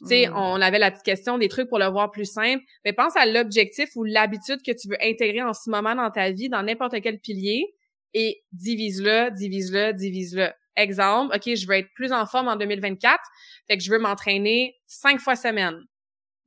Tu 0.00 0.06
sais, 0.06 0.28
mmh. 0.28 0.36
on 0.36 0.60
avait 0.60 0.78
la 0.78 0.90
petite 0.90 1.04
question 1.04 1.36
des 1.36 1.48
trucs 1.48 1.68
pour 1.68 1.78
le 1.78 1.86
voir 1.86 2.10
plus 2.10 2.24
simple. 2.24 2.62
Mais 2.84 2.92
pense 2.92 3.16
à 3.16 3.26
l'objectif 3.26 3.90
ou 3.96 4.04
l'habitude 4.04 4.62
que 4.64 4.72
tu 4.72 4.88
veux 4.88 4.96
intégrer 5.02 5.42
en 5.42 5.52
ce 5.52 5.68
moment 5.68 5.94
dans 5.94 6.10
ta 6.10 6.30
vie, 6.30 6.48
dans 6.48 6.62
n'importe 6.62 7.00
quel 7.02 7.20
pilier, 7.20 7.74
et 8.14 8.42
divise-le, 8.52 9.30
divise-le, 9.30 9.92
divise-le. 9.92 10.48
Exemple, 10.76 11.36
OK, 11.36 11.54
je 11.54 11.66
veux 11.66 11.74
être 11.74 11.92
plus 11.94 12.12
en 12.12 12.24
forme 12.26 12.48
en 12.48 12.56
2024, 12.56 13.20
fait 13.66 13.76
que 13.76 13.82
je 13.82 13.90
veux 13.90 13.98
m'entraîner 13.98 14.76
cinq 14.86 15.20
fois 15.20 15.36
semaine. 15.36 15.78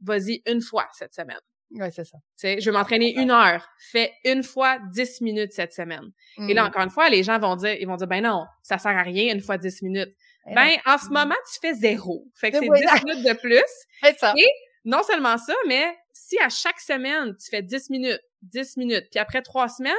Vas-y 0.01 0.41
une 0.48 0.62
fois 0.62 0.88
cette 0.93 1.13
semaine. 1.13 1.39
Oui, 1.75 1.88
c'est 1.91 2.03
ça. 2.03 2.17
Tu 2.17 2.48
sais, 2.48 2.60
je 2.60 2.69
veux 2.69 2.75
m'entraîner 2.75 3.13
une 3.15 3.31
heure. 3.31 3.67
Fais 3.91 4.12
une 4.25 4.43
fois 4.43 4.77
dix 4.91 5.22
minutes 5.22 5.53
cette 5.53 5.74
semaine. 5.74 6.12
Et 6.48 6.53
là, 6.53 6.63
mmh. 6.63 6.67
encore 6.67 6.83
une 6.83 6.89
fois, 6.89 7.10
les 7.10 7.24
gens 7.24 7.39
vont 7.39 7.55
dire, 7.55 7.75
ils 7.79 7.88
vont 7.88 7.95
dire, 7.95 8.07
ben 8.07 8.24
non, 8.24 8.45
ça 8.62 8.77
sert 8.77 8.95
à 8.95 9.01
rien 9.01 9.33
une 9.33 9.41
fois 9.41 9.57
dix 9.57 9.81
minutes. 9.81 10.13
Eh 10.47 10.53
ben, 10.53 10.71
en 10.85 10.97
ce 10.97 11.09
moment, 11.09 11.35
tu 11.51 11.59
fais 11.62 11.73
zéro. 11.73 12.25
Fait 12.35 12.51
que 12.51 12.57
c'est 12.57 12.67
10 12.67 13.05
minutes 13.05 13.25
de 13.25 13.33
plus. 13.39 13.63
Ça. 14.17 14.33
Et 14.38 14.50
non 14.85 15.01
seulement 15.03 15.38
ça, 15.38 15.53
mais 15.67 15.95
si 16.12 16.38
à 16.39 16.50
chaque 16.50 16.79
semaine, 16.79 17.35
tu 17.38 17.50
fais 17.50 17.62
10 17.62 17.89
minutes, 17.89 18.21
10 18.41 18.77
minutes, 18.77 19.05
puis 19.09 19.19
après 19.19 19.41
trois 19.41 19.69
semaines, 19.69 19.93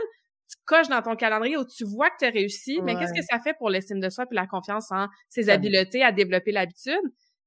tu 0.49 0.57
coches 0.67 0.89
dans 0.89 1.01
ton 1.01 1.17
calendrier 1.17 1.57
où 1.57 1.65
tu 1.65 1.85
vois 1.85 2.11
que 2.11 2.17
tu 2.19 2.25
as 2.27 2.31
réussi, 2.31 2.81
mais 2.83 2.95
qu'est-ce 2.97 3.15
que 3.15 3.23
ça 3.23 3.41
fait 3.41 3.55
pour 3.55 3.71
l'estime 3.71 3.99
de 3.99 4.11
soi 4.11 4.27
et 4.31 4.35
la 4.35 4.47
confiance 4.47 4.93
en 4.93 5.09
ses 5.31 5.49
habiletés 5.49 6.03
à 6.03 6.13
développer 6.13 6.53
l'habitude? 6.53 7.01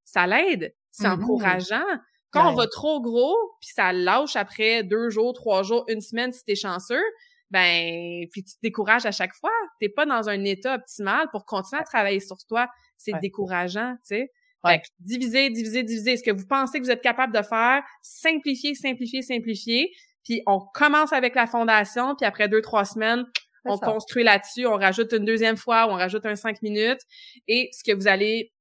Ça 0.04 0.26
l'aide. 0.26 0.74
C'est 0.90 1.08
mm-hmm. 1.08 1.24
encourageant. 1.24 1.86
Quand 2.32 2.52
on 2.52 2.56
va 2.56 2.68
trop 2.68 3.02
gros, 3.02 3.38
puis 3.62 3.70
ça 3.74 3.94
lâche 3.94 4.36
après 4.36 4.84
deux 4.84 5.10
jours, 5.10 5.34
trois 5.34 5.64
jours, 5.64 5.86
une 5.88 6.02
semaine 6.02 6.34
si 6.34 6.44
t'es 6.44 6.56
chanceux, 6.56 7.04
ben 7.52 8.28
puis 8.32 8.44
tu 8.44 8.56
te 8.56 8.60
décourages 8.62 9.06
à 9.06 9.12
chaque 9.12 9.34
fois. 9.34 9.52
T'es 9.80 9.90
pas 9.90 10.06
dans 10.06 10.28
un 10.28 10.44
état 10.44 10.76
optimal 10.76 11.28
pour 11.32 11.46
continuer 11.46 11.82
à 11.82 11.86
travailler 11.86 12.20
sur 12.20 12.38
toi 12.48 12.68
c'est 12.98 13.20
décourageant, 13.22 13.96
tu 14.08 14.16
sais. 14.16 14.32
Fait 14.66 14.80
que 14.80 14.88
diviser, 15.00 15.50
diviser, 15.50 15.84
diviser. 15.84 16.18
Ce 16.18 16.24
que 16.24 16.32
vous 16.32 16.46
pensez 16.46 16.80
que 16.80 16.84
vous 16.84 16.92
êtes 16.92 17.02
capable 17.02 17.34
de 17.34 17.42
faire, 17.42 17.84
simplifier, 18.02 18.76
simplifier, 18.76 19.22
simplifier. 19.22 19.92
Puis 20.26 20.42
on 20.46 20.60
commence 20.60 21.14
avec 21.14 21.36
la 21.36 21.48
fondation, 21.48 22.16
puis 22.16 22.26
après 22.26 22.50
deux, 22.50 22.62
trois 22.62 22.84
semaines, 22.84 23.24
on 23.64 23.78
construit 23.78 24.24
là-dessus, 24.24 24.66
on 24.66 24.76
rajoute 24.76 25.14
une 25.14 25.26
deuxième 25.26 25.58
fois, 25.58 25.88
on 25.90 25.96
rajoute 25.96 26.26
un 26.26 26.36
cinq 26.36 26.62
minutes. 26.62 27.02
Et 27.48 27.70
ce 27.72 27.84
que 27.84 27.96
vous 27.96 28.08
allez 28.08 28.52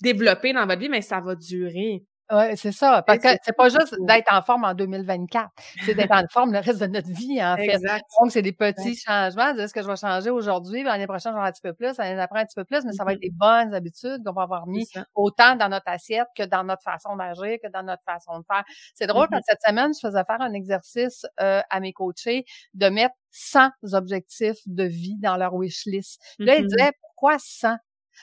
développer 0.00 0.52
dans 0.52 0.66
votre 0.66 0.80
vie, 0.80 0.88
mais 0.88 1.02
ça 1.02 1.20
va 1.20 1.34
durer. 1.34 2.04
Oui, 2.32 2.56
c'est 2.56 2.72
ça. 2.72 3.02
Parce 3.06 3.20
que 3.20 3.28
c'est 3.42 3.56
pas 3.56 3.68
juste 3.68 3.94
d'être 4.00 4.32
en 4.32 4.42
forme 4.42 4.64
en 4.64 4.74
2024, 4.74 5.48
c'est 5.78 5.94
d'être 5.94 6.10
en 6.12 6.24
forme 6.28 6.52
le 6.52 6.58
reste 6.58 6.80
de 6.80 6.86
notre 6.86 7.08
vie, 7.08 7.42
en 7.44 7.56
fait. 7.58 7.78
Donc, 8.20 8.32
c'est 8.32 8.42
des 8.42 8.52
petits 8.52 8.96
changements. 8.96 9.54
Est-ce 9.56 9.72
que 9.72 9.80
je 9.80 9.86
vais 9.86 9.94
changer 9.96 10.30
aujourd'hui? 10.30 10.82
L'année 10.82 11.06
prochaine, 11.06 11.32
j'aurai 11.34 11.48
un 11.48 11.52
petit 11.52 11.62
peu 11.62 11.72
plus, 11.72 11.96
l'année 11.98 12.16
d'après, 12.16 12.40
un 12.40 12.44
petit 12.44 12.56
peu 12.56 12.64
plus, 12.64 12.84
mais 12.84 12.92
ça 12.92 13.04
va 13.04 13.12
être 13.12 13.20
des 13.20 13.30
bonnes 13.30 13.72
habitudes 13.74 14.24
qu'on 14.24 14.32
va 14.32 14.42
avoir 14.42 14.66
mis 14.66 14.88
autant 15.14 15.54
dans 15.54 15.68
notre 15.68 15.88
assiette 15.88 16.26
que 16.36 16.42
dans 16.42 16.64
notre 16.64 16.82
façon 16.82 17.14
d'agir, 17.14 17.58
que 17.62 17.68
dans 17.70 17.84
notre 17.84 18.02
façon 18.04 18.40
de 18.40 18.44
faire. 18.50 18.64
C'est 18.94 19.06
drôle 19.06 19.28
parce 19.30 19.42
que 19.42 19.52
cette 19.52 19.62
semaine, 19.64 19.92
je 19.94 20.00
faisais 20.08 20.24
faire 20.24 20.40
un 20.40 20.52
exercice 20.52 21.26
euh, 21.40 21.60
à 21.70 21.78
mes 21.78 21.92
coachés 21.92 22.44
de 22.74 22.88
mettre 22.88 23.14
100 23.30 23.70
objectifs 23.92 24.58
de 24.66 24.82
vie 24.84 25.16
dans 25.20 25.36
leur 25.36 25.54
wish 25.54 25.84
list. 25.86 26.20
Là, 26.40 26.56
ils 26.56 26.66
disaient, 26.66 26.92
pourquoi 27.02 27.36
100? 27.38 27.76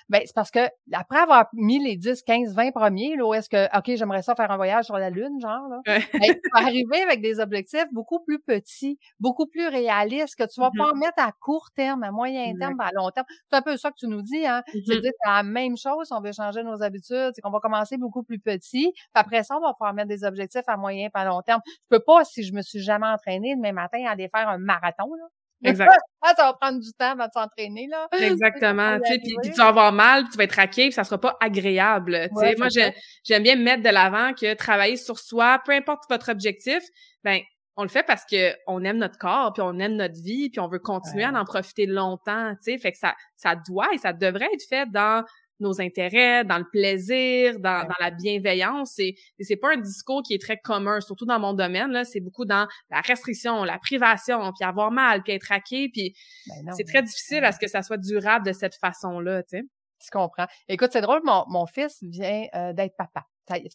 Ben, 0.10 0.22
c'est 0.26 0.36
parce 0.36 0.52
que 0.52 0.60
après 0.92 1.20
avoir 1.20 1.48
mis 1.54 1.84
les 1.84 1.96
10, 1.98 2.24
15, 2.24 2.54
20 2.56 2.72
premiers, 2.72 3.16
là, 3.16 3.26
où 3.26 3.34
est-ce 3.34 3.50
que, 3.50 3.78
OK, 3.78 3.96
j'aimerais 3.96 4.22
ça 4.22 4.36
faire 4.36 4.52
un 4.52 4.58
voyage 4.58 4.86
sur 4.86 4.98
la 4.98 5.10
Lune, 5.10 5.40
genre, 5.42 5.68
là, 5.70 5.82
ben, 5.86 6.02
tu 6.12 6.50
vas 6.54 6.62
arriver 6.62 7.02
avec 7.02 7.22
des 7.22 7.40
objectifs 7.40 7.88
beaucoup 7.92 8.20
plus 8.24 8.40
petits, 8.40 9.00
beaucoup 9.20 9.48
plus 9.48 9.68
réalistes, 9.68 10.36
que 10.36 10.44
tu 10.44 10.60
vas 10.60 10.72
pas 10.78 10.92
mm-hmm. 10.92 11.00
mettre 11.00 11.24
à 11.24 11.32
court 11.40 11.70
terme, 11.76 12.04
à 12.04 12.12
moyen 12.12 12.54
terme, 12.58 12.80
à 12.80 12.92
long 12.94 13.10
terme. 13.12 13.26
C'est 13.50 13.58
un 13.58 13.62
peu 13.62 13.78
ça 13.78 13.92
que 13.92 13.98
tu 13.98 14.08
nous 14.08 14.22
dis, 14.22 14.46
hein. 14.46 14.64
C'est 14.68 14.80
mm-hmm. 14.80 15.12
la 15.26 15.44
même 15.44 15.78
chose, 15.78 16.12
on 16.12 16.22
veut 16.22 16.32
changer 16.32 16.64
nos 16.64 16.82
habitudes, 16.82 17.32
c'est 17.34 17.42
qu'on 17.42 17.52
va 17.52 17.60
commencer 17.60 17.98
beaucoup 17.98 18.24
plus 18.24 18.40
petit, 18.40 18.92
puis 18.94 19.04
après 19.14 19.44
ça, 19.44 19.58
on 19.58 19.62
va 19.62 19.74
pouvoir 19.74 19.94
mettre 19.94 20.10
des 20.10 20.24
objectifs 20.24 20.64
à 20.68 20.78
moyen 20.78 21.08
et 21.08 21.12
à 21.14 21.26
long 21.26 21.42
terme. 21.42 21.62
Je 21.66 21.98
peux 21.98 22.04
pas, 22.04 22.24
si 22.24 22.44
je 22.44 22.54
me 22.54 22.62
suis 22.62 22.80
jamais 22.80 23.08
entraînée, 23.08 23.56
demain 23.56 23.74
matin, 23.74 24.04
aller 24.08 24.30
faire 24.34 24.48
un 24.50 24.58
marathon, 24.58 25.14
là. 25.14 25.26
Exact. 25.64 25.92
Ça 26.38 26.46
va 26.46 26.54
prendre 26.54 26.80
du 26.80 26.92
temps 26.94 27.12
avant 27.12 27.26
de 27.26 27.32
s'entraîner, 27.34 27.88
là. 27.88 28.08
Exactement. 28.20 29.00
tu 29.00 29.14
sais, 29.14 29.20
puis, 29.20 29.36
tu 29.44 29.52
vas 29.52 29.68
avoir 29.68 29.92
mal, 29.92 30.24
puis 30.24 30.32
tu 30.32 30.38
vas 30.38 30.44
être 30.46 30.56
raqué, 30.56 30.84
puis 30.84 30.94
ça 30.94 31.04
sera 31.04 31.20
pas 31.20 31.38
agréable. 31.42 32.30
tu 32.30 32.40
sais, 32.40 32.56
moi, 32.58 32.68
j'aime 33.24 33.44
bien 33.44 33.56
mettre 33.56 33.84
de 33.84 33.90
l'avant 33.90 34.34
que 34.34 34.54
travailler 34.54 34.98
sur 34.98 35.20
soi, 35.20 35.62
peu 35.66 35.72
importe 35.74 36.04
votre 36.10 36.32
objectif, 36.32 36.84
ben 37.24 37.40
on 37.76 37.84
le 37.84 37.90
fait 37.90 38.04
parce 38.04 38.24
que 38.26 38.54
on 38.68 38.84
aime 38.84 38.98
notre 38.98 39.18
corps, 39.18 39.52
puis 39.54 39.64
on 39.64 39.80
aime 39.80 39.96
notre 39.96 40.22
vie, 40.22 40.50
puis 40.50 40.60
on 40.60 40.68
veut 40.68 40.80
continuer 40.80 41.24
à 41.24 41.32
en 41.32 41.46
profiter 41.46 41.86
longtemps, 41.86 42.54
tu 42.56 42.72
sais. 42.72 42.78
Fait 42.78 42.92
que 42.92 42.98
ça, 42.98 43.16
ça 43.36 43.56
doit 43.56 43.88
et 43.94 43.98
ça 43.98 44.14
devrait 44.14 44.50
être 44.54 44.66
fait 44.68 44.90
dans 44.92 45.24
nos 45.64 45.82
intérêts, 45.82 46.44
dans 46.44 46.58
le 46.58 46.68
plaisir, 46.70 47.60
dans, 47.60 47.88
dans 47.88 47.96
la 48.00 48.12
bienveillance. 48.12 49.00
Et, 49.00 49.16
et 49.40 49.44
c'est 49.44 49.56
pas 49.56 49.74
un 49.74 49.78
discours 49.78 50.22
qui 50.24 50.34
est 50.34 50.42
très 50.42 50.58
commun, 50.58 51.02
surtout 51.02 51.26
dans 51.26 51.40
mon 51.40 51.54
domaine. 51.54 51.92
Là, 51.92 52.04
c'est 52.04 52.20
beaucoup 52.20 52.46
dans 52.46 52.68
la 52.90 53.02
restriction, 53.02 53.64
la 53.64 53.80
privation, 53.80 54.52
puis 54.58 54.68
avoir 54.68 54.92
mal, 54.92 55.24
puis 55.24 55.34
être 55.34 55.48
raqué. 55.48 55.90
Puis 55.90 56.14
ben 56.48 56.72
c'est 56.74 56.86
très 56.86 57.02
difficile 57.02 57.44
à 57.44 57.52
ce 57.52 57.60
que 57.60 57.68
ça 57.68 57.82
soit 57.82 57.98
durable 57.98 58.46
de 58.46 58.54
cette 58.54 58.76
façon-là, 58.76 59.44
tu 59.44 59.58
sais. 59.58 59.64
Je 60.04 60.10
comprends. 60.12 60.48
Écoute, 60.68 60.90
c'est 60.92 61.02
drôle, 61.02 61.22
mon, 61.24 61.46
mon 61.48 61.66
fils 61.66 62.00
vient 62.02 62.46
euh, 62.56 62.74
d'être 62.74 62.96
papa. 62.98 63.26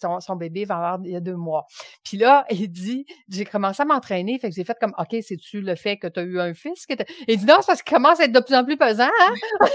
Son, 0.00 0.20
son, 0.20 0.36
bébé 0.36 0.64
va 0.64 0.76
avoir 0.76 1.00
il 1.04 1.12
y 1.12 1.16
a 1.16 1.20
deux 1.20 1.36
mois. 1.36 1.66
Puis 2.04 2.16
là, 2.16 2.44
il 2.50 2.68
dit, 2.70 3.06
j'ai 3.28 3.44
commencé 3.44 3.82
à 3.82 3.84
m'entraîner, 3.84 4.38
fait 4.38 4.48
que 4.50 4.54
j'ai 4.54 4.64
fait 4.64 4.76
comme, 4.80 4.94
OK, 4.98 5.16
c'est-tu 5.22 5.60
le 5.60 5.74
fait 5.74 5.96
que 5.98 6.06
tu 6.06 6.20
as 6.20 6.22
eu 6.22 6.40
un 6.40 6.54
fils? 6.54 6.86
il 7.26 7.38
dit, 7.38 7.46
non, 7.46 7.56
c'est 7.60 7.66
parce 7.66 7.82
qu'il 7.82 7.94
commence 7.94 8.20
à 8.20 8.24
être 8.24 8.32
de 8.32 8.40
plus 8.40 8.54
en 8.54 8.64
plus 8.64 8.76
pesant. 8.76 9.04
Hein? 9.04 9.34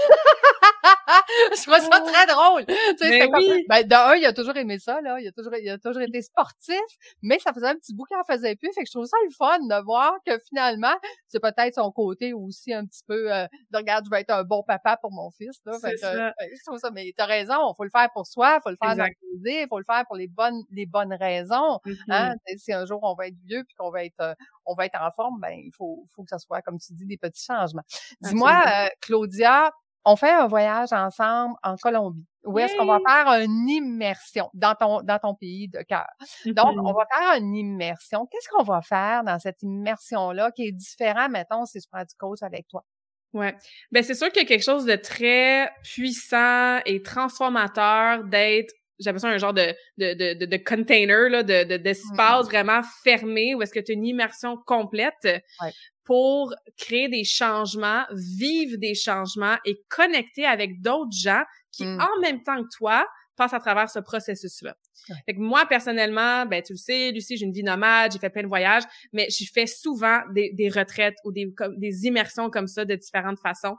je 1.56 1.62
trouve 1.62 1.78
ça 1.78 2.00
très 2.00 2.26
drôle. 2.26 2.66
Tu 2.66 2.74
sais, 2.98 3.26
oui. 3.32 3.64
ben, 3.68 3.82
d'un, 3.86 4.14
il 4.14 4.26
a 4.26 4.32
toujours 4.32 4.56
aimé 4.56 4.78
ça, 4.78 5.00
là. 5.00 5.18
Il 5.20 5.28
a 5.28 5.32
toujours, 5.32 5.54
il 5.56 5.68
a 5.68 5.78
toujours 5.78 6.02
été 6.02 6.22
sportif, 6.22 6.80
mais 7.22 7.38
ça 7.38 7.52
faisait 7.52 7.68
un 7.68 7.74
petit 7.74 7.94
bout 7.94 8.04
qu'il 8.04 8.16
en 8.16 8.24
faisait 8.24 8.56
plus. 8.56 8.72
Fait 8.72 8.82
que 8.82 8.86
je 8.86 8.92
trouve 8.92 9.06
ça 9.06 9.16
le 9.24 9.30
fun 9.30 9.58
de 9.60 9.84
voir 9.84 10.14
que 10.26 10.38
finalement, 10.48 10.94
c'est 11.28 11.40
peut-être 11.40 11.74
son 11.74 11.90
côté 11.90 12.32
aussi 12.32 12.72
un 12.72 12.84
petit 12.84 13.02
peu 13.06 13.32
euh, 13.32 13.46
de 13.70 13.76
regarde, 13.76 14.04
je 14.04 14.10
vais 14.10 14.20
être 14.20 14.30
un 14.30 14.44
bon 14.44 14.62
papa 14.62 14.96
pour 14.96 15.12
mon 15.12 15.30
fils. 15.30 15.60
Là. 15.64 15.78
Fait 15.78 15.94
que, 15.94 16.00
je 16.00 16.64
trouve 16.66 16.78
ça, 16.78 16.90
mais 16.90 17.12
t'as 17.16 17.26
raison, 17.26 17.72
il 17.72 17.74
faut 17.76 17.84
le 17.84 17.90
faire 17.90 18.08
pour 18.12 18.26
soi, 18.26 18.60
faut 18.62 18.70
le 18.70 18.76
faire 18.76 18.96
dans 18.96 19.08
il 19.44 19.66
faut 19.68 19.78
le 19.78 19.84
faire 19.84 20.04
pour 20.06 20.16
les 20.16 20.28
bonnes, 20.28 20.62
les 20.70 20.86
bonnes 20.86 21.12
raisons. 21.12 21.80
hein? 22.08 22.34
Mm-hmm. 22.34 22.58
Si 22.58 22.72
un 22.72 22.84
jour 22.86 23.00
on 23.02 23.14
va 23.14 23.28
être 23.28 23.36
vieux 23.44 23.64
puis 23.64 23.74
qu'on 23.74 23.90
va 23.90 24.04
être 24.04 24.20
euh, 24.20 24.34
on 24.66 24.74
va 24.74 24.86
être 24.86 25.00
en 25.00 25.10
forme, 25.10 25.40
ben 25.40 25.52
il 25.52 25.72
faut, 25.72 26.06
faut 26.14 26.22
que 26.22 26.30
ça 26.30 26.38
soit, 26.38 26.62
comme 26.62 26.78
tu 26.78 26.92
dis, 26.92 27.06
des 27.06 27.16
petits 27.16 27.44
changements. 27.44 27.82
Dis-moi, 28.20 28.62
euh, 28.66 28.88
Claudia, 29.00 29.72
on 30.04 30.16
fait 30.16 30.30
un 30.30 30.46
voyage 30.46 30.92
ensemble 30.92 31.54
en 31.62 31.76
Colombie. 31.76 32.26
Où 32.44 32.58
est-ce 32.58 32.76
qu'on 32.76 32.84
va 32.84 32.98
faire 33.06 33.40
une 33.40 33.68
immersion 33.68 34.50
dans 34.52 34.74
ton, 34.74 35.00
dans 35.00 35.18
ton 35.18 35.34
pays 35.34 35.68
de 35.68 35.80
cœur? 35.80 36.06
Donc, 36.46 36.76
on 36.78 36.92
va 36.92 37.06
faire 37.10 37.40
une 37.40 37.54
immersion. 37.54 38.26
Qu'est-ce 38.30 38.48
qu'on 38.50 38.64
va 38.64 38.82
faire 38.82 39.24
dans 39.24 39.38
cette 39.38 39.62
immersion-là 39.62 40.50
qui 40.50 40.66
est 40.66 40.72
différent, 40.72 41.28
mettons, 41.30 41.64
si 41.64 41.80
je 41.80 41.88
prends 41.90 42.02
du 42.02 42.14
coach 42.18 42.42
avec 42.42 42.68
toi? 42.68 42.84
Ouais. 43.32 43.56
Ben, 43.90 44.02
c'est 44.02 44.14
sûr 44.14 44.30
qu'il 44.30 44.42
y 44.42 44.44
a 44.44 44.48
quelque 44.48 44.62
chose 44.62 44.84
de 44.84 44.94
très 44.94 45.72
puissant 45.82 46.78
et 46.84 47.02
transformateur 47.02 48.24
d'être 48.24 48.72
j'appelle 49.00 49.20
ça 49.20 49.28
un 49.28 49.38
genre 49.38 49.54
de, 49.54 49.74
de, 49.98 50.34
de, 50.34 50.44
de, 50.44 50.56
container, 50.56 51.28
là, 51.28 51.42
de, 51.42 51.64
de, 51.64 51.76
d'espace 51.76 52.46
vraiment 52.46 52.80
fermé 53.02 53.54
où 53.54 53.62
est-ce 53.62 53.72
que 53.72 53.80
tu 53.80 53.92
as 53.92 53.94
une 53.94 54.06
immersion 54.06 54.56
complète 54.66 55.14
Ouais. 55.24 55.72
Pour 56.04 56.54
créer 56.76 57.08
des 57.08 57.24
changements, 57.24 58.04
vivre 58.12 58.76
des 58.76 58.94
changements 58.94 59.56
et 59.64 59.82
connecter 59.88 60.44
avec 60.44 60.80
d'autres 60.80 61.16
gens 61.16 61.42
qui, 61.72 61.84
Mm. 61.84 62.00
en 62.00 62.20
même 62.20 62.42
temps 62.42 62.62
que 62.62 62.68
toi, 62.76 63.06
passent 63.36 63.54
à 63.54 63.58
travers 63.58 63.90
ce 63.90 63.98
processus-là. 63.98 64.76
Ouais. 65.08 65.16
Fait 65.26 65.34
que 65.34 65.40
moi, 65.40 65.66
personnellement, 65.66 66.46
ben, 66.46 66.62
tu 66.62 66.72
le 66.74 66.78
sais, 66.78 67.10
Lucie, 67.10 67.36
j'ai 67.36 67.46
une 67.46 67.52
vie 67.52 67.64
nomade, 67.64 68.12
j'ai 68.12 68.18
fait 68.18 68.30
plein 68.30 68.42
de 68.42 68.48
voyages, 68.48 68.84
mais 69.12 69.26
j'ai 69.28 69.46
fait 69.46 69.66
souvent 69.66 70.20
des, 70.32 70.52
des 70.52 70.68
retraites 70.68 71.16
ou 71.24 71.32
des, 71.32 71.52
comme, 71.52 71.76
des 71.78 72.06
immersions 72.06 72.48
comme 72.48 72.68
ça 72.68 72.84
de 72.84 72.94
différentes 72.94 73.40
façons. 73.40 73.76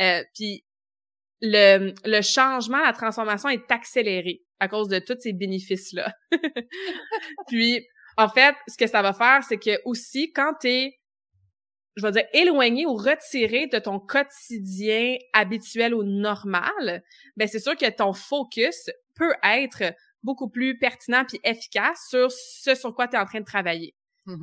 Euh, 0.00 0.22
puis 0.34 0.64
le, 1.40 1.94
le 2.04 2.20
changement, 2.22 2.82
la 2.82 2.92
transformation 2.92 3.48
est 3.48 3.70
accélérée 3.70 4.42
à 4.60 4.68
cause 4.68 4.88
de 4.88 4.98
tous 4.98 5.16
ces 5.20 5.32
bénéfices-là. 5.32 6.12
Puis, 7.48 7.86
en 8.16 8.28
fait, 8.28 8.56
ce 8.66 8.76
que 8.76 8.88
ça 8.88 9.02
va 9.02 9.12
faire, 9.12 9.44
c'est 9.44 9.58
que 9.58 9.80
aussi, 9.84 10.32
quand 10.32 10.54
t'es, 10.60 10.97
je 11.98 12.06
vais 12.06 12.12
dire, 12.12 12.24
éloigné 12.32 12.86
ou 12.86 12.94
retiré 12.94 13.66
de 13.66 13.78
ton 13.78 13.98
quotidien 13.98 15.16
habituel 15.32 15.94
ou 15.94 16.02
normal, 16.02 17.02
ben 17.36 17.48
c'est 17.48 17.58
sûr 17.58 17.76
que 17.76 17.90
ton 17.90 18.12
focus 18.12 18.90
peut 19.16 19.34
être 19.42 19.94
beaucoup 20.22 20.48
plus 20.48 20.78
pertinent 20.78 21.24
puis 21.26 21.40
efficace 21.44 22.06
sur 22.08 22.30
ce 22.30 22.74
sur 22.74 22.94
quoi 22.94 23.08
tu 23.08 23.16
es 23.16 23.18
en 23.18 23.24
train 23.24 23.40
de 23.40 23.44
travailler. 23.44 23.94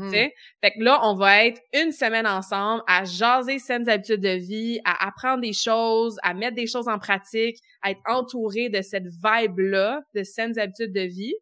Sais? 0.09 0.33
Fait 0.61 0.71
que 0.71 0.83
là, 0.83 0.99
on 1.03 1.13
va 1.13 1.45
être 1.45 1.61
une 1.73 1.91
semaine 1.91 2.25
ensemble 2.25 2.81
à 2.87 3.03
jaser 3.03 3.59
saines 3.59 3.87
habitudes 3.87 4.21
de 4.21 4.35
vie, 4.35 4.79
à 4.83 5.07
apprendre 5.07 5.41
des 5.41 5.53
choses, 5.53 6.17
à 6.23 6.33
mettre 6.33 6.55
des 6.55 6.65
choses 6.65 6.87
en 6.87 6.97
pratique, 6.97 7.57
à 7.83 7.91
être 7.91 8.01
entouré 8.07 8.69
de 8.69 8.81
cette 8.81 9.05
vibe-là 9.05 10.01
de 10.15 10.23
saines 10.23 10.57
habitudes 10.57 10.91
de 10.91 11.01
vie. 11.01 11.35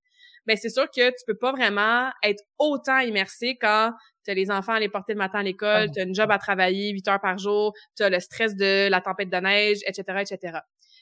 Ben, 0.46 0.58
c'est 0.58 0.70
sûr 0.70 0.86
que 0.90 1.10
tu 1.10 1.26
peux 1.26 1.38
pas 1.38 1.52
vraiment 1.52 2.10
être 2.22 2.44
autant 2.60 3.00
immersé 3.00 3.58
quand 3.60 3.92
tu 4.26 4.32
as 4.32 4.34
les 4.34 4.52
enfants 4.52 4.74
à 4.74 4.80
les 4.80 4.90
porter 4.90 5.14
le 5.14 5.20
matin 5.20 5.40
à 5.40 5.44
l'école, 5.44 5.90
tu 5.92 6.00
as 6.00 6.04
une 6.04 6.16
job 6.16 6.32
à 6.32 6.38
travailler 6.38 6.92
8 6.92 7.08
heures 7.08 7.22
par 7.22 7.38
jour, 7.38 7.74
tu 7.96 8.04
as 8.04 8.10
le 8.10 8.20
stress 8.20 8.56
de 8.56 8.90
la 8.90 9.02
tempête 9.02 9.30
de 9.30 9.38
neige, 9.38 9.80
etc., 9.86 10.22
etc. 10.22 10.60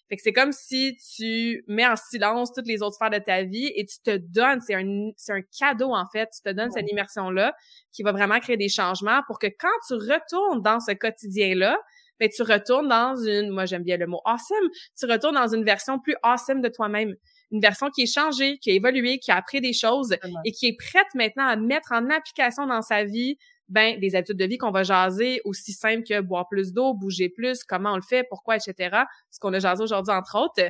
Fait 0.10 0.18
que 0.18 0.24
c'est 0.24 0.34
comme 0.34 0.52
si 0.52 0.98
tu 1.16 1.64
mets 1.68 1.88
en 1.88 1.96
silence 1.96 2.52
toutes 2.54 2.68
les 2.68 2.82
autres 2.82 2.96
sphères 2.96 3.10
de 3.10 3.18
ta 3.18 3.44
vie 3.44 3.72
et 3.76 3.86
tu 3.86 3.98
te 4.04 4.18
donnes, 4.18 4.60
c'est 4.60 4.76
un, 4.76 5.12
c'est 5.16 5.32
un 5.32 5.42
cadeau 5.58 5.94
en 5.94 6.06
fait, 6.12 6.30
tu 6.36 6.42
te 6.42 6.54
donnes 6.54 6.72
cette 6.72 6.90
immersion-là 6.92 7.54
qui 7.94 8.04
va 8.04 8.12
vraiment 8.12 8.40
créer 8.40 8.58
des 8.58 8.70
changements 8.70 9.22
pour 9.28 9.40
que 9.40 9.48
quand 9.48 9.70
tu 9.88 9.94
retournes 9.94 10.62
dans 10.62 10.80
ce 10.80 10.92
quotidien-là, 10.92 11.78
ben 12.20 12.30
tu 12.30 12.44
retournes 12.44 12.90
dans 12.90 13.16
une, 13.16 13.50
moi 13.50 13.66
j'aime 13.66 13.84
bien 13.84 13.98
le 13.98 14.06
mot 14.06 14.22
awesome, 14.26 14.70
tu 15.00 15.06
retournes 15.06 15.36
dans 15.36 15.48
une 15.48 15.64
version 15.64 15.98
plus 15.98 16.16
awesome 16.24 16.62
de 16.62 16.70
toi-même. 16.70 17.16
Une 17.52 17.60
version 17.60 17.90
qui 17.90 18.04
est 18.04 18.14
changée, 18.14 18.58
qui 18.60 18.72
a 18.72 18.74
évolué, 18.74 19.20
qui 19.20 19.32
a 19.32 19.36
appris 19.36 19.62
des 19.62 19.74
choses 19.74 20.16
et 20.46 20.52
qui 20.52 20.68
est 20.68 20.78
prête 20.78 21.14
maintenant 21.16 21.46
à 21.46 21.56
mettre 21.56 21.92
en 21.92 22.10
application 22.10 22.66
dans 22.66 22.82
sa 22.82 23.04
vie 23.04 23.38
ben 23.72 23.98
des 24.00 24.16
habitudes 24.16 24.38
de 24.38 24.46
vie 24.46 24.58
qu'on 24.58 24.72
va 24.72 24.84
jaser 24.84 25.42
aussi 25.46 25.72
simple 25.72 26.04
que 26.04 26.20
boire 26.20 26.48
plus 26.50 26.74
d'eau, 26.74 26.94
bouger 26.94 27.30
plus, 27.30 27.64
comment 27.64 27.94
on 27.94 27.96
le 27.96 28.02
fait, 28.02 28.26
pourquoi, 28.30 28.58
etc. 28.58 28.98
Ce 29.32 29.40
qu'on 29.40 29.54
a 29.54 29.60
jasé 29.60 29.82
aujourd'hui 29.82 30.14
entre 30.14 30.38
autres. 30.38 30.62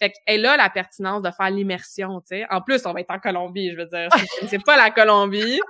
Fait 0.00 0.12
qu'elle 0.26 0.40
là 0.42 0.56
la 0.56 0.68
pertinence 0.70 1.22
de 1.22 1.30
faire 1.30 1.50
l'immersion, 1.50 2.20
tu 2.20 2.36
sais. 2.36 2.46
En 2.50 2.60
plus, 2.60 2.84
on 2.86 2.92
va 2.92 3.00
être 3.00 3.10
en 3.10 3.18
Colombie, 3.20 3.70
je 3.70 3.76
veux 3.76 3.86
dire. 3.86 4.08
C'est- 4.40 4.46
C'est 4.48 4.64
pas 4.64 4.76
la 4.76 4.90
Colombie. 4.90 5.60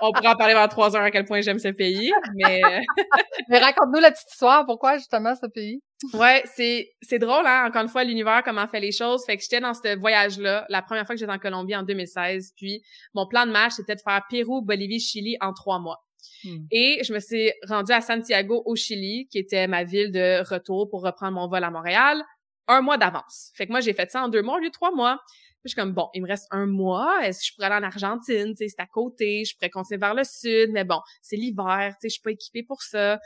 On 0.00 0.12
pourra 0.12 0.32
en 0.32 0.36
parler 0.36 0.54
pendant 0.54 0.68
trois 0.68 0.96
heures 0.96 1.02
à 1.02 1.10
quel 1.10 1.24
point 1.24 1.40
j'aime 1.40 1.58
ce 1.58 1.68
pays, 1.68 2.12
mais 2.34 2.60
Mais 3.48 3.58
raconte-nous 3.58 4.00
la 4.00 4.10
petite 4.10 4.30
histoire. 4.30 4.66
Pourquoi, 4.66 4.96
justement, 4.98 5.34
ce 5.34 5.46
pays? 5.46 5.80
ouais, 6.14 6.42
c'est 6.56 6.90
c'est 7.00 7.20
drôle 7.20 7.46
hein, 7.46 7.64
encore 7.68 7.82
une 7.82 7.88
fois 7.88 8.02
l'univers 8.02 8.42
comment 8.44 8.66
fait 8.66 8.80
les 8.80 8.90
choses. 8.90 9.24
Fait 9.24 9.36
que 9.36 9.42
j'étais 9.42 9.60
dans 9.60 9.72
ce 9.72 9.96
voyage 9.98 10.36
là, 10.38 10.66
la 10.68 10.82
première 10.82 11.06
fois 11.06 11.14
que 11.14 11.20
j'étais 11.20 11.30
en 11.30 11.38
Colombie 11.38 11.76
en 11.76 11.84
2016, 11.84 12.54
puis 12.56 12.82
mon 13.14 13.28
plan 13.28 13.46
de 13.46 13.52
match 13.52 13.74
c'était 13.76 13.94
de 13.94 14.00
faire 14.00 14.20
Pérou, 14.28 14.62
Bolivie, 14.62 14.98
Chili 14.98 15.36
en 15.40 15.52
trois 15.52 15.78
mois. 15.78 16.02
Hmm. 16.44 16.64
Et 16.72 17.00
je 17.04 17.12
me 17.14 17.20
suis 17.20 17.52
rendue 17.68 17.92
à 17.92 18.00
Santiago 18.00 18.62
au 18.66 18.74
Chili, 18.74 19.28
qui 19.30 19.38
était 19.38 19.68
ma 19.68 19.84
ville 19.84 20.10
de 20.10 20.42
retour 20.48 20.88
pour 20.90 21.02
reprendre 21.04 21.34
mon 21.34 21.46
vol 21.48 21.62
à 21.62 21.70
Montréal, 21.70 22.20
un 22.68 22.80
mois 22.80 22.98
d'avance. 22.98 23.50
Fait 23.54 23.66
que 23.66 23.72
moi 23.72 23.80
j'ai 23.80 23.92
fait 23.92 24.10
ça 24.10 24.22
en 24.22 24.28
deux 24.28 24.42
mois 24.42 24.56
au 24.56 24.58
lieu 24.58 24.68
de 24.68 24.72
trois 24.72 24.92
mois. 24.92 25.18
Puis 25.62 25.70
je 25.70 25.74
suis 25.74 25.80
comme 25.80 25.92
bon, 25.92 26.08
il 26.14 26.22
me 26.22 26.28
reste 26.28 26.48
un 26.50 26.66
mois. 26.66 27.24
Est-ce 27.24 27.38
que 27.40 27.46
je 27.46 27.54
pourrais 27.54 27.66
aller 27.66 27.84
en 27.84 27.88
Argentine? 27.88 28.54
C'est 28.56 28.80
à 28.80 28.86
côté. 28.86 29.44
Je 29.44 29.54
pourrais 29.54 29.70
continuer 29.70 29.98
vers 29.98 30.14
le 30.14 30.24
sud, 30.24 30.70
mais 30.72 30.84
bon, 30.84 31.00
c'est 31.20 31.36
l'hiver. 31.36 31.94
Je 32.02 32.08
suis 32.08 32.20
pas 32.20 32.32
équipée 32.32 32.64
pour 32.64 32.82
ça. 32.82 33.20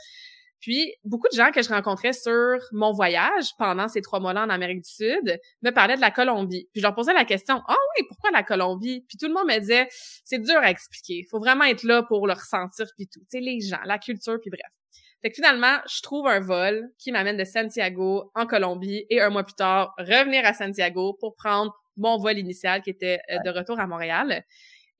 Puis, 0.59 0.93
beaucoup 1.03 1.27
de 1.31 1.35
gens 1.35 1.51
que 1.51 1.61
je 1.61 1.69
rencontrais 1.69 2.13
sur 2.13 2.57
mon 2.71 2.91
voyage 2.91 3.51
pendant 3.57 3.87
ces 3.87 4.01
trois 4.01 4.19
mois-là 4.19 4.43
en 4.43 4.49
Amérique 4.49 4.81
du 4.81 4.89
Sud 4.89 5.39
me 5.61 5.69
parlaient 5.69 5.95
de 5.95 6.01
la 6.01 6.11
Colombie. 6.11 6.67
Puis, 6.71 6.81
je 6.81 6.83
leur 6.83 6.95
posais 6.95 7.13
la 7.13 7.25
question, 7.25 7.61
«Ah 7.67 7.75
oui, 7.75 8.05
pourquoi 8.07 8.31
la 8.31 8.43
Colombie?» 8.43 9.01
Puis, 9.07 9.17
tout 9.17 9.27
le 9.27 9.33
monde 9.33 9.47
me 9.47 9.59
disait, 9.59 9.87
«C'est 10.25 10.39
dur 10.39 10.57
à 10.57 10.71
expliquer. 10.71 11.25
faut 11.29 11.39
vraiment 11.39 11.65
être 11.65 11.83
là 11.83 12.03
pour 12.03 12.25
le 12.27 12.33
ressentir, 12.33 12.87
puis 12.97 13.07
tout. 13.07 13.21
Tu 13.29 13.39
les 13.39 13.61
gens, 13.61 13.79
la 13.85 13.99
culture, 13.99 14.39
puis 14.41 14.49
bref.» 14.49 14.71
Fait 15.21 15.29
que 15.29 15.35
finalement, 15.35 15.77
je 15.89 16.01
trouve 16.01 16.27
un 16.27 16.39
vol 16.39 16.89
qui 16.99 17.11
m'amène 17.11 17.37
de 17.37 17.43
Santiago 17.43 18.31
en 18.35 18.45
Colombie 18.45 19.05
et 19.09 19.19
un 19.21 19.29
mois 19.29 19.43
plus 19.43 19.55
tard, 19.55 19.93
revenir 19.97 20.45
à 20.45 20.53
Santiago 20.53 21.17
pour 21.19 21.35
prendre 21.35 21.73
mon 21.95 22.17
vol 22.17 22.37
initial 22.37 22.81
qui 22.81 22.91
était 22.91 23.19
euh, 23.31 23.37
de 23.43 23.49
retour 23.49 23.79
à 23.79 23.87
Montréal. 23.87 24.43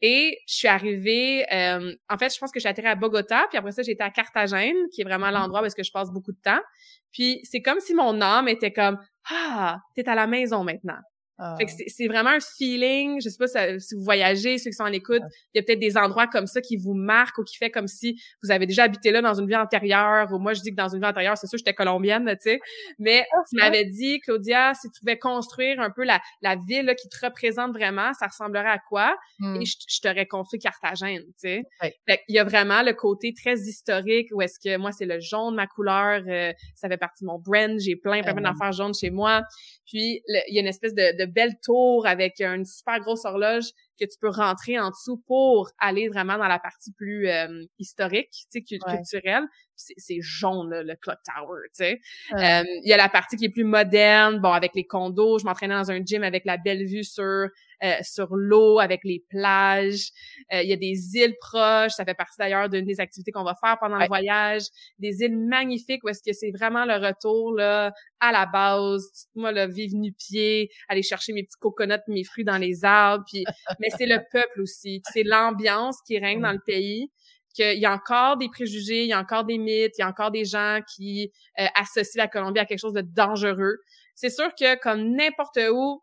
Et 0.01 0.39
je 0.47 0.53
suis 0.53 0.67
arrivée, 0.67 1.45
euh, 1.51 1.93
en 2.09 2.17
fait, 2.17 2.33
je 2.33 2.39
pense 2.39 2.51
que 2.51 2.59
j'ai 2.59 2.69
atterri 2.69 2.87
à 2.87 2.95
Bogota, 2.95 3.45
puis 3.49 3.57
après 3.57 3.71
ça, 3.71 3.81
j'étais 3.81 4.03
à 4.03 4.11
Carthagène, 4.11 4.75
qui 4.93 5.01
est 5.01 5.03
vraiment 5.03 5.31
l'endroit 5.31 5.61
où 5.61 5.65
est-ce 5.65 5.75
que 5.75 5.83
je 5.83 5.91
passe 5.91 6.11
beaucoup 6.11 6.31
de 6.31 6.39
temps. 6.43 6.61
Puis 7.11 7.39
c'est 7.43 7.61
comme 7.61 7.79
si 7.79 7.93
mon 7.93 8.21
âme 8.21 8.47
était 8.47 8.73
comme 8.73 8.99
ah, 9.29 9.79
t'es 9.95 10.07
à 10.07 10.15
la 10.15 10.27
maison 10.27 10.63
maintenant. 10.63 10.99
Ah. 11.39 11.55
Fait 11.59 11.65
que 11.65 11.71
c'est- 11.87 12.07
vraiment 12.07 12.31
un 12.31 12.39
feeling. 12.39 13.21
Je 13.21 13.29
sais 13.29 13.37
pas 13.37 13.47
si, 13.47 13.79
si 13.81 13.95
vous 13.95 14.01
voyagez, 14.01 14.57
ceux 14.57 14.69
qui 14.71 14.75
sont 14.75 14.85
à 14.85 14.89
l'écoute, 14.89 15.21
il 15.53 15.57
y 15.57 15.59
a 15.59 15.63
peut-être 15.63 15.79
des 15.79 15.95
endroits 15.97 16.25
comme 16.27 16.47
ça 16.47 16.61
qui 16.61 16.77
vous 16.77 16.93
marquent 16.93 17.37
ou 17.37 17.43
qui 17.43 17.57
fait 17.57 17.69
comme 17.69 17.87
si 17.87 18.19
vous 18.41 18.49
avez 18.51 18.65
déjà 18.65 18.83
habité 18.83 19.11
là 19.11 19.21
dans 19.21 19.33
une 19.35 19.47
vie 19.47 19.55
antérieure. 19.55 20.31
Ou 20.33 20.39
moi, 20.39 20.53
je 20.53 20.61
dis 20.61 20.71
que 20.71 20.75
dans 20.75 20.87
une 20.89 20.99
vie 21.01 21.05
antérieure, 21.07 21.37
c'est 21.37 21.47
sûr, 21.47 21.57
j'étais 21.57 21.73
colombienne, 21.73 22.25
tu 22.41 22.49
sais. 22.51 22.59
Mais 22.99 23.25
tu 23.49 23.55
m'avais 23.57 23.85
dit, 23.85 24.19
Claudia, 24.21 24.73
si 24.73 24.89
tu 24.89 24.99
pouvais 24.99 25.19
construire 25.19 25.79
un 25.79 25.91
peu 25.91 26.03
la, 26.03 26.19
la 26.41 26.55
ville 26.55 26.85
là, 26.85 26.95
qui 26.95 27.07
te 27.07 27.23
représente 27.23 27.71
vraiment, 27.73 28.13
ça 28.13 28.27
ressemblerait 28.27 28.69
à 28.69 28.79
quoi? 28.79 29.15
Et 29.61 29.65
je, 29.65 29.75
je 29.87 29.99
t'aurais 30.01 30.25
construit 30.25 30.59
Carthagène, 30.59 31.21
tu 31.23 31.31
sais. 31.37 31.63
Fait 32.07 32.21
qu'il 32.25 32.35
y 32.35 32.39
a 32.39 32.43
vraiment 32.43 32.81
le 32.81 32.93
côté 32.93 33.33
très 33.33 33.55
historique 33.59 34.29
où 34.31 34.41
est-ce 34.41 34.59
que 34.59 34.77
moi, 34.77 34.91
c'est 34.91 35.05
le 35.05 35.19
jaune, 35.19 35.55
ma 35.55 35.67
couleur, 35.67 36.23
euh, 36.27 36.51
ça 36.73 36.87
fait 36.89 36.97
partie 36.97 37.23
de 37.23 37.27
mon 37.27 37.37
brand, 37.37 37.77
j'ai 37.79 37.95
plein, 37.95 38.21
plein, 38.23 38.33
plein 38.33 38.43
Ah. 38.45 38.53
d'affaires 38.53 38.71
jaunes 38.71 38.93
chez 38.95 39.09
moi. 39.11 39.43
Puis, 39.85 40.21
le- 40.27 40.39
il 40.49 40.55
y 40.55 40.57
a 40.57 40.61
une 40.61 40.67
espèce 40.67 40.93
de, 40.93 41.17
de 41.17 41.25
belle 41.27 41.53
tour 41.63 42.07
avec 42.07 42.39
une 42.41 42.65
super 42.65 42.99
grosse 42.99 43.25
horloge 43.25 43.65
que 43.99 44.05
tu 44.05 44.17
peux 44.19 44.29
rentrer 44.29 44.79
en 44.79 44.89
dessous 44.89 45.17
pour 45.27 45.69
aller 45.79 46.07
vraiment 46.07 46.37
dans 46.37 46.47
la 46.47 46.59
partie 46.59 46.91
plus 46.93 47.27
euh, 47.29 47.63
historique, 47.79 48.29
tu 48.51 48.61
sais, 48.67 48.77
Ouais. 48.85 48.95
culturelle. 48.97 49.43
C'est 49.75 50.21
jaune, 50.21 50.71
là, 50.71 50.81
le 50.83 50.95
Clock 50.95 51.19
Tower, 51.23 51.59
tu 51.67 51.83
sais. 51.83 51.99
Euh, 52.33 52.63
Il 52.83 52.89
y 52.89 52.93
a 52.93 52.97
la 52.97 53.09
partie 53.09 53.35
qui 53.37 53.45
est 53.45 53.49
plus 53.49 53.63
moderne, 53.63 54.39
bon, 54.39 54.51
avec 54.51 54.71
les 54.73 54.85
condos. 54.85 55.37
Je 55.39 55.45
m'entraînais 55.45 55.75
dans 55.75 55.91
un 55.91 56.03
gym 56.03 56.23
avec 56.23 56.45
la 56.45 56.57
belle 56.57 56.85
vue 56.85 57.03
sur 57.03 57.47
euh, 57.83 57.93
sur 58.01 58.35
l'eau, 58.35 58.79
avec 58.79 59.01
les 59.03 59.23
plages. 59.29 60.09
Euh, 60.53 60.61
il 60.63 60.69
y 60.69 60.73
a 60.73 60.77
des 60.77 61.15
îles 61.15 61.35
proches. 61.39 61.91
Ça 61.93 62.05
fait 62.05 62.13
partie 62.13 62.37
d'ailleurs 62.39 62.69
d'une 62.69 62.85
des 62.85 62.99
activités 62.99 63.31
qu'on 63.31 63.43
va 63.43 63.55
faire 63.55 63.77
pendant 63.79 63.95
Ouais. 63.97 64.03
le 64.03 64.07
voyage. 64.07 64.63
Des 64.99 65.21
îles 65.23 65.37
magnifiques 65.37 66.03
où 66.03 66.09
est-ce 66.09 66.23
que 66.23 66.33
c'est 66.33 66.51
vraiment 66.51 66.85
le 66.85 66.95
retour 66.95 67.53
là 67.53 67.91
à 68.19 68.31
la 68.31 68.45
base. 68.45 69.27
Moi, 69.35 69.51
là, 69.51 69.67
vivre 69.67 69.95
nu-pied, 69.95 70.69
aller 70.87 71.03
chercher 71.03 71.33
mes 71.33 71.43
petits 71.43 71.59
coconuts, 71.59 71.95
mes 72.07 72.23
fruits 72.23 72.43
dans 72.45 72.57
les 72.57 72.83
arbres. 72.83 73.23
Puis, 73.31 73.43
mais 73.79 73.89
c'est 73.97 74.07
le 74.07 74.19
peuple 74.31 74.61
aussi. 74.61 75.01
C'est 75.13 75.23
l'ambiance 75.23 75.97
qui 76.05 76.17
règne 76.19 76.41
dans 76.41 76.51
le 76.53 76.61
pays 76.65 77.11
qu'il 77.53 77.79
y 77.79 77.85
a 77.87 77.93
encore 77.93 78.37
des 78.37 78.49
préjugés, 78.49 79.03
il 79.03 79.07
y 79.09 79.13
a 79.13 79.19
encore 79.19 79.43
des 79.43 79.57
mythes, 79.57 79.93
il 79.97 80.01
y 80.01 80.03
a 80.03 80.07
encore 80.07 80.29
des 80.29 80.45
gens 80.45 80.79
qui 80.95 81.31
euh, 81.59 81.65
associent 81.73 82.21
la 82.21 82.27
Colombie 82.27 82.59
à 82.59 82.65
quelque 82.65 82.77
chose 82.79 82.93
de 82.93 83.01
dangereux. 83.01 83.77
C'est 84.13 84.29
sûr 84.29 84.49
que 84.53 84.79
comme 84.79 85.15
n'importe 85.15 85.59
où, 85.71 85.99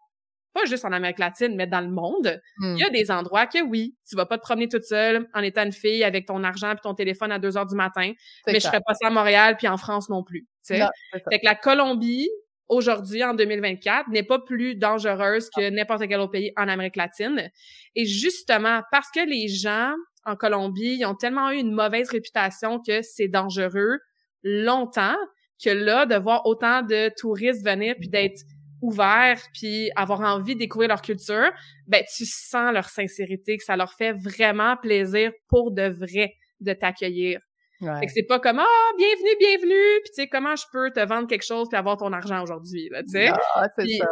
pas 0.55 0.65
juste 0.65 0.85
en 0.87 0.93
Amérique 0.93 1.19
latine, 1.19 1.55
mais 1.57 1.67
dans 1.67 1.81
le 1.83 1.91
monde, 1.91 2.41
Hmm. 2.59 2.77
il 2.77 2.81
y 2.81 2.85
a 2.85 2.91
des 2.91 3.11
endroits 3.11 3.47
que 3.47 3.61
oui, 3.63 3.95
tu 4.09 4.17
vas 4.17 4.25
pas 4.27 4.39
te 4.39 4.43
promener 4.43 4.69
toute 4.69 4.85
seule 4.85 5.29
en 5.35 5.43
étant 5.43 5.65
une 5.65 5.73
fille 5.73 6.05
avec 6.05 6.27
ton 6.27 6.43
argent 6.45 6.71
puis 6.71 6.81
ton 6.83 6.95
téléphone 6.95 7.33
à 7.33 7.39
2 7.39 7.57
heures 7.59 7.67
du 7.67 7.75
matin, 7.77 8.13
mais 8.47 8.55
je 8.55 8.59
clair. 8.61 8.71
ferais 8.73 8.83
pas 8.87 8.95
ça 8.95 9.09
à 9.09 9.11
Montréal 9.11 9.57
puis 9.59 9.69
en 9.69 9.77
France 9.77 10.09
non 10.09 10.23
plus. 10.23 10.43
tu 10.67 10.75
sais. 10.75 10.79
Ça. 10.79 10.91
Fait 11.31 11.41
que 11.41 11.45
la 11.45 11.55
Colombie, 11.57 12.29
aujourd'hui, 12.69 13.23
en 13.23 13.35
2024, 13.35 14.09
n'est 14.09 14.23
pas 14.23 14.39
plus 14.39 14.75
dangereuse 14.77 15.51
que 15.55 15.69
n'importe 15.71 16.07
quel 16.09 16.19
autre 16.21 16.33
pays 16.33 16.53
en 16.57 16.69
Amérique 16.69 16.97
latine. 16.97 17.51
Et 17.95 18.07
justement, 18.07 18.81
parce 18.91 19.11
que 19.15 19.21
les 19.29 19.49
gens 19.49 19.93
en 20.25 20.37
Colombie, 20.37 20.97
ils 21.01 21.05
ont 21.05 21.15
tellement 21.15 21.51
eu 21.51 21.57
une 21.59 21.73
mauvaise 21.73 22.09
réputation 22.09 22.81
que 22.81 23.03
c'est 23.03 23.29
dangereux 23.29 23.99
longtemps, 24.43 25.17
que 25.63 25.71
là, 25.71 26.07
de 26.07 26.15
voir 26.17 26.47
autant 26.47 26.83
de 26.83 27.11
touristes 27.19 27.65
venir 27.65 27.95
puis 27.99 28.09
d'être 28.09 28.41
ouverts 28.85 29.41
puis 29.53 29.91
avoir 29.97 30.21
envie 30.21 30.55
de 30.55 30.61
découvrir 30.61 30.89
leur 30.89 31.03
culture, 31.03 31.51
ben 31.87 32.03
tu 32.17 32.25
sens 32.25 32.73
leur 32.73 32.89
sincérité, 32.89 33.57
que 33.57 33.65
ça 33.65 33.77
leur 33.77 33.93
fait 33.93 34.13
vraiment 34.13 34.77
plaisir 34.77 35.33
pour 35.49 35.73
de 35.73 35.89
vrai 35.89 36.35
de 36.61 36.73
t'accueillir. 36.73 37.41
Fait 37.81 38.07
que 38.07 38.13
c'est 38.13 38.23
pas 38.23 38.39
comme 38.39 38.61
ah 38.61 38.91
bienvenue 38.97 39.37
bienvenue 39.39 40.01
puis 40.03 40.11
tu 40.15 40.23
sais 40.23 40.29
comment 40.29 40.57
je 40.57 40.65
peux 40.73 40.91
te 40.91 41.01
vendre 41.01 41.27
quelque 41.27 41.45
chose 41.45 41.69
puis 41.69 41.77
avoir 41.77 41.99
ton 41.99 42.15
argent 42.15 42.43
aujourd'hui 42.43 42.89
là 42.91 43.03
tu 43.03 43.11
sais? 43.11 43.29
Ah, 43.29 43.67
c'est 43.77 43.99
ça. 43.99 44.07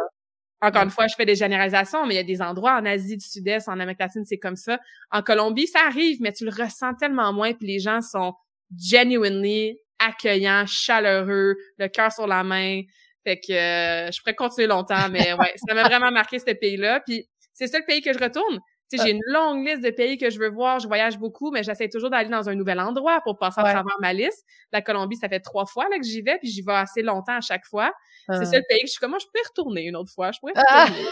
Encore 0.63 0.83
une 0.83 0.91
fois, 0.91 1.07
je 1.07 1.15
fais 1.15 1.25
des 1.25 1.35
généralisations, 1.35 2.05
mais 2.05 2.13
il 2.13 2.17
y 2.17 2.21
a 2.21 2.23
des 2.23 2.41
endroits 2.41 2.77
en 2.77 2.85
Asie 2.85 3.17
du 3.17 3.25
Sud-Est, 3.25 3.67
en 3.67 3.73
Amérique 3.73 3.99
latine, 3.99 4.23
c'est 4.23 4.37
comme 4.37 4.55
ça. 4.55 4.79
En 5.11 5.21
Colombie, 5.21 5.67
ça 5.67 5.79
arrive, 5.85 6.19
mais 6.21 6.31
tu 6.31 6.45
le 6.45 6.51
ressens 6.51 6.93
tellement 6.93 7.33
moins, 7.33 7.51
puis 7.51 7.67
les 7.67 7.79
gens 7.79 7.99
sont 7.99 8.33
genuinely 8.79 9.77
accueillants, 9.99 10.65
chaleureux, 10.65 11.55
le 11.77 11.87
cœur 11.89 12.13
sur 12.13 12.27
la 12.27 12.45
main. 12.45 12.81
Fait 13.23 13.39
que 13.39 13.53
euh, 13.53 14.11
je 14.11 14.19
pourrais 14.19 14.35
continuer 14.35 14.67
longtemps, 14.67 15.09
mais 15.09 15.33
ouais, 15.33 15.53
ça 15.55 15.73
m'a 15.73 15.83
vraiment 15.83 16.11
marqué 16.11 16.39
ce 16.39 16.45
pays-là. 16.45 17.01
Puis 17.05 17.27
c'est 17.53 17.67
ça 17.67 17.79
le 17.79 17.85
pays 17.85 18.01
que 18.01 18.13
je 18.13 18.19
retourne. 18.19 18.59
Tu 18.93 18.99
sais, 18.99 19.05
j'ai 19.05 19.11
une 19.11 19.21
longue 19.27 19.65
liste 19.65 19.83
de 19.83 19.89
pays 19.89 20.17
que 20.17 20.29
je 20.29 20.39
veux 20.39 20.49
voir. 20.49 20.79
Je 20.79 20.87
voyage 20.87 21.17
beaucoup, 21.17 21.51
mais 21.51 21.63
j'essaie 21.63 21.89
toujours 21.89 22.09
d'aller 22.09 22.29
dans 22.29 22.49
un 22.49 22.55
nouvel 22.55 22.79
endroit 22.79 23.21
pour 23.21 23.37
passer 23.37 23.61
à 23.61 23.63
travers 23.63 23.97
ma 23.99 24.13
liste. 24.13 24.45
La 24.71 24.81
Colombie, 24.81 25.15
ça 25.15 25.29
fait 25.29 25.39
trois 25.39 25.65
fois 25.65 25.85
là, 25.89 25.97
que 25.97 26.05
j'y 26.05 26.21
vais, 26.21 26.37
puis 26.37 26.49
j'y 26.49 26.61
vais 26.61 26.73
assez 26.73 27.01
longtemps 27.01 27.37
à 27.37 27.41
chaque 27.41 27.65
fois. 27.65 27.91
C'est 28.29 28.45
ça 28.45 28.57
le 28.57 28.63
pays 28.67 28.81
que 28.81 28.87
je 28.87 28.91
suis 28.91 28.99
comme, 28.99 29.11
moi, 29.11 29.19
je 29.19 29.25
peux 29.25 29.39
retourner 29.47 29.83
une 29.83 29.95
autre 29.95 30.11
fois. 30.11 30.31
Je 30.31 30.39
pourrais 30.39 30.53
ah! 30.55 30.85
retourner. 30.85 31.09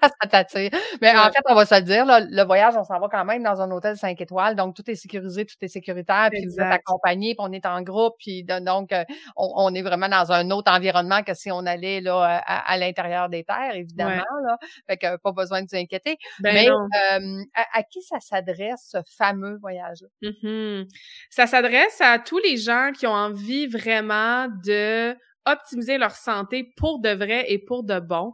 ça 0.02 0.28
t'attire. 0.28 0.70
Mais 1.00 1.10
en 1.10 1.24
fait, 1.24 1.42
on 1.48 1.54
va 1.54 1.66
se 1.66 1.74
le 1.74 1.82
dire, 1.82 2.04
là, 2.04 2.20
le 2.20 2.42
voyage, 2.44 2.74
on 2.76 2.84
s'en 2.84 2.98
va 2.98 3.08
quand 3.10 3.24
même 3.24 3.42
dans 3.42 3.60
un 3.60 3.70
hôtel 3.70 3.96
5 3.96 4.20
étoiles, 4.20 4.56
donc 4.56 4.74
tout 4.74 4.88
est 4.90 4.94
sécurisé, 4.94 5.44
tout 5.44 5.56
est 5.60 5.68
sécuritaire, 5.68 6.28
puis 6.30 6.44
vous 6.46 6.54
êtes 6.54 6.72
accompagné, 6.72 7.34
puis 7.34 7.44
on 7.46 7.52
est 7.52 7.66
en 7.66 7.82
groupe, 7.82 8.14
puis 8.18 8.44
donc 8.44 8.92
euh, 8.92 9.04
on, 9.36 9.74
est 9.74 9.82
vraiment 9.82 10.08
dans 10.08 10.32
un 10.32 10.50
autre 10.50 10.72
environnement 10.72 11.22
que 11.22 11.34
si 11.34 11.50
on 11.50 11.66
allait 11.66 12.00
là 12.00 12.42
à, 12.46 12.78
l'intérieur 12.78 13.28
des 13.28 13.44
terres, 13.44 13.74
évidemment. 13.74 14.24
Là. 14.46 14.58
Fait 14.86 14.96
que 14.96 15.16
pas 15.16 15.32
besoin 15.32 15.62
de 15.62 15.68
vous 15.70 15.76
inquiéter. 15.76 16.16
Ben 16.40 16.54
Mais 16.54 16.68
euh, 16.94 17.42
à, 17.54 17.82
qui 17.82 18.02
ça 18.02 18.20
s'adresse, 18.20 18.88
ce 18.90 18.98
fameux 19.16 19.58
voyage-là? 19.58 20.08
Mm-hmm. 20.22 20.88
Ça 21.30 21.46
s'adresse 21.46 22.00
à 22.00 22.18
tous 22.18 22.38
les 22.38 22.56
gens 22.56 22.90
qui 22.96 23.06
ont 23.06 23.14
envie 23.14 23.66
vraiment 23.66 24.48
de 24.64 25.16
optimiser 25.44 25.98
leur 25.98 26.14
santé 26.14 26.72
pour 26.76 27.00
de 27.00 27.10
vrai 27.10 27.46
et 27.48 27.58
pour 27.58 27.82
de 27.82 27.98
bon, 27.98 28.32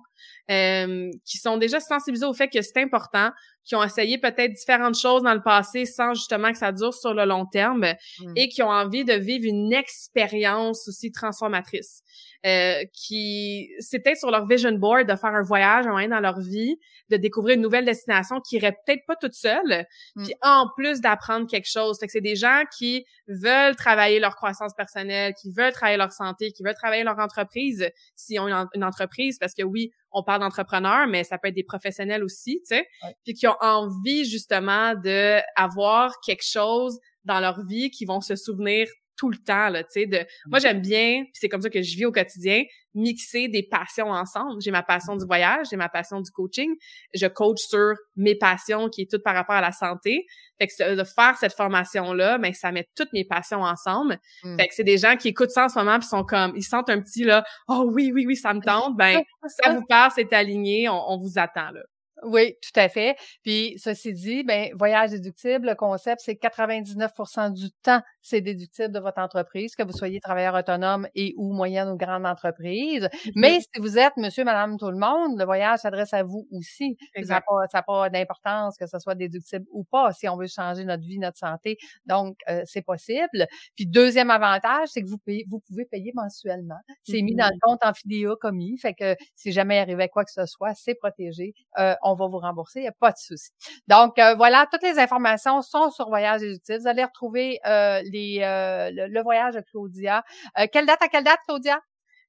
euh, 0.50 1.10
qui 1.24 1.38
sont 1.38 1.56
déjà 1.56 1.80
sensibilisés 1.80 2.26
au 2.26 2.34
fait 2.34 2.48
que 2.48 2.60
c'est 2.60 2.82
important, 2.82 3.30
qui 3.64 3.76
ont 3.76 3.82
essayé 3.82 4.18
peut-être 4.18 4.52
différentes 4.52 4.98
choses 4.98 5.22
dans 5.22 5.34
le 5.34 5.42
passé 5.42 5.84
sans 5.84 6.14
justement 6.14 6.52
que 6.52 6.58
ça 6.58 6.72
dure 6.72 6.94
sur 6.94 7.12
le 7.12 7.24
long 7.24 7.44
terme 7.44 7.84
mmh. 8.20 8.32
et 8.36 8.48
qui 8.48 8.62
ont 8.62 8.70
envie 8.70 9.04
de 9.04 9.12
vivre 9.12 9.44
une 9.44 9.72
expérience 9.72 10.88
aussi 10.88 11.12
transformatrice. 11.12 12.02
Euh, 12.46 12.84
qui 12.92 13.68
c'est 13.80 13.98
peut-être 13.98 14.18
sur 14.18 14.30
leur 14.30 14.46
vision 14.46 14.70
board 14.70 15.08
de 15.08 15.16
faire 15.16 15.34
un 15.34 15.42
voyage 15.42 15.88
un 15.88 15.90
moment 15.90 16.06
dans 16.08 16.20
leur 16.20 16.38
vie, 16.38 16.78
de 17.10 17.16
découvrir 17.16 17.56
une 17.56 17.62
nouvelle 17.62 17.84
destination 17.84 18.40
qui 18.40 18.56
irait 18.56 18.76
peut-être 18.86 19.04
pas 19.08 19.16
toute 19.16 19.34
seule, 19.34 19.86
mm. 20.14 20.22
puis 20.22 20.34
en 20.42 20.68
plus 20.76 21.00
d'apprendre 21.00 21.48
quelque 21.48 21.68
chose. 21.68 21.98
Fait 21.98 22.06
que 22.06 22.12
c'est 22.12 22.20
des 22.20 22.36
gens 22.36 22.62
qui 22.78 23.04
veulent 23.26 23.74
travailler 23.74 24.20
leur 24.20 24.36
croissance 24.36 24.72
personnelle, 24.76 25.34
qui 25.34 25.50
veulent 25.50 25.72
travailler 25.72 25.98
leur 25.98 26.12
santé, 26.12 26.52
qui 26.52 26.62
veulent 26.62 26.76
travailler 26.76 27.02
leur 27.02 27.18
entreprise 27.18 27.90
s'ils 28.14 28.38
ont 28.38 28.68
une, 28.72 28.84
entreprise, 28.84 29.38
parce 29.40 29.52
que 29.52 29.64
oui, 29.64 29.90
on 30.12 30.22
parle 30.22 30.40
d'entrepreneurs, 30.40 31.06
mais 31.06 31.24
ça 31.24 31.38
peut 31.38 31.48
être 31.48 31.54
des 31.54 31.64
professionnels 31.64 32.24
aussi, 32.24 32.60
tu 32.60 32.76
sais, 32.76 32.88
puis 33.24 33.34
qui 33.34 33.46
ont 33.46 33.56
envie 33.60 34.24
justement 34.24 34.94
de 34.94 35.40
avoir 35.56 36.20
quelque 36.20 36.44
chose 36.44 36.98
dans 37.24 37.40
leur 37.40 37.64
vie 37.64 37.90
qui 37.90 38.04
vont 38.04 38.20
se 38.20 38.36
souvenir 38.36 38.88
tout 39.18 39.30
le 39.30 39.36
temps 39.36 39.68
là, 39.68 39.82
tu 39.82 39.90
sais 39.90 40.06
de 40.06 40.24
moi 40.46 40.60
j'aime 40.60 40.80
bien, 40.80 41.24
c'est 41.34 41.48
comme 41.48 41.60
ça 41.60 41.68
que 41.68 41.82
je 41.82 41.96
vis 41.96 42.06
au 42.06 42.12
quotidien, 42.12 42.62
mixer 42.94 43.48
des 43.48 43.62
passions 43.62 44.10
ensemble. 44.10 44.60
J'ai 44.62 44.70
ma 44.70 44.82
passion 44.82 45.16
du 45.16 45.26
voyage, 45.26 45.66
j'ai 45.70 45.76
ma 45.76 45.88
passion 45.88 46.20
du 46.20 46.30
coaching, 46.30 46.74
je 47.14 47.26
coach 47.26 47.58
sur 47.60 47.94
mes 48.16 48.34
passions 48.36 48.88
qui 48.88 49.02
est 49.02 49.10
tout 49.10 49.20
par 49.22 49.34
rapport 49.34 49.56
à 49.56 49.60
la 49.60 49.72
santé. 49.72 50.24
Fait 50.58 50.66
que 50.66 50.94
de 50.94 51.04
faire 51.04 51.36
cette 51.38 51.54
formation 51.54 52.12
là, 52.12 52.38
ben 52.38 52.54
ça 52.54 52.72
met 52.72 52.88
toutes 52.96 53.12
mes 53.12 53.24
passions 53.24 53.62
ensemble. 53.62 54.18
Mm. 54.44 54.56
Fait 54.58 54.68
que 54.68 54.74
c'est 54.74 54.84
des 54.84 54.98
gens 54.98 55.16
qui 55.16 55.28
écoutent 55.28 55.50
ça 55.50 55.64
en 55.64 55.68
ce 55.68 55.78
moment 55.78 55.98
puis 55.98 56.08
sont 56.08 56.24
comme 56.24 56.52
ils 56.56 56.62
sentent 56.62 56.90
un 56.90 57.00
petit 57.00 57.24
là, 57.24 57.44
oh 57.68 57.90
oui 57.92 58.10
oui 58.14 58.24
oui, 58.26 58.36
ça 58.36 58.54
me 58.54 58.60
tente, 58.60 58.96
ben 58.96 59.22
ça 59.46 59.74
vous 59.74 59.84
passe, 59.86 60.14
c'est 60.16 60.32
aligné, 60.32 60.88
on, 60.88 61.10
on 61.10 61.18
vous 61.18 61.38
attend 61.38 61.70
là. 61.70 61.82
Oui, 62.24 62.54
tout 62.62 62.80
à 62.80 62.88
fait. 62.88 63.16
Puis, 63.42 63.74
ceci 63.78 64.12
dit, 64.12 64.42
ben, 64.42 64.70
voyage 64.74 65.10
déductible, 65.10 65.68
le 65.68 65.74
concept, 65.74 66.20
c'est 66.24 66.34
99% 66.34 67.52
du 67.52 67.70
temps, 67.82 68.02
c'est 68.28 68.40
déductible 68.40 68.92
de 68.92 69.00
votre 69.00 69.20
entreprise, 69.20 69.74
que 69.74 69.82
vous 69.82 69.92
soyez 69.92 70.20
travailleur 70.20 70.54
autonome 70.54 71.08
et 71.14 71.34
ou 71.36 71.52
moyenne 71.52 71.88
ou 71.88 71.96
grande 71.96 72.26
entreprise. 72.26 73.04
Mm-hmm. 73.04 73.32
Mais 73.36 73.60
si 73.60 73.80
vous 73.80 73.98
êtes 73.98 74.16
monsieur, 74.16 74.44
madame, 74.44 74.78
tout 74.78 74.90
le 74.90 74.98
monde, 74.98 75.38
le 75.38 75.44
voyage 75.44 75.80
s'adresse 75.80 76.12
à 76.12 76.22
vous 76.22 76.46
aussi. 76.52 76.96
Ça 77.22 77.40
n'a 77.74 77.82
pas, 77.82 78.10
d'importance 78.10 78.76
que 78.76 78.86
ce 78.86 78.98
soit 78.98 79.14
déductible 79.14 79.66
ou 79.72 79.84
pas 79.84 80.12
si 80.12 80.28
on 80.28 80.36
veut 80.36 80.46
changer 80.46 80.84
notre 80.84 81.04
vie, 81.04 81.18
notre 81.18 81.38
santé. 81.38 81.78
Donc, 82.06 82.36
euh, 82.48 82.62
c'est 82.64 82.82
possible. 82.82 83.46
Puis, 83.74 83.86
deuxième 83.86 84.30
avantage, 84.30 84.88
c'est 84.88 85.02
que 85.02 85.08
vous, 85.08 85.18
payez, 85.18 85.44
vous 85.48 85.60
pouvez 85.60 85.84
payer 85.84 86.12
mensuellement. 86.14 86.78
C'est 87.02 87.22
mis 87.22 87.34
dans 87.34 87.48
le 87.48 87.58
compte 87.60 87.80
en 87.82 87.92
fidéo 87.94 88.36
commis. 88.36 88.78
Fait 88.78 88.94
que 88.94 89.16
si 89.34 89.52
jamais 89.52 89.76
il 89.76 89.80
arrivait 89.80 90.08
quoi 90.08 90.24
que 90.24 90.32
ce 90.32 90.46
soit, 90.46 90.74
c'est 90.74 90.94
protégé. 90.94 91.54
Euh, 91.78 91.94
on 92.02 92.14
va 92.14 92.26
vous 92.26 92.38
rembourser, 92.38 92.80
il 92.80 92.82
n'y 92.82 92.88
a 92.88 92.92
pas 92.92 93.12
de 93.12 93.18
souci. 93.18 93.50
Donc, 93.86 94.18
euh, 94.18 94.34
voilà, 94.34 94.66
toutes 94.70 94.82
les 94.82 94.98
informations 94.98 95.62
sont 95.62 95.90
sur 95.90 96.08
Voyage 96.08 96.42
Utile. 96.42 96.78
Vous 96.80 96.86
allez 96.86 97.04
retrouver 97.04 97.58
euh, 97.66 98.02
les, 98.18 98.40
euh, 98.42 98.90
le, 99.08 99.22
voyage 99.22 99.54
de 99.54 99.60
Claudia. 99.60 100.24
quelle 100.72 100.86
date 100.86 101.02
à 101.02 101.08
quelle 101.08 101.24
date, 101.24 101.40
Claudia? 101.46 101.80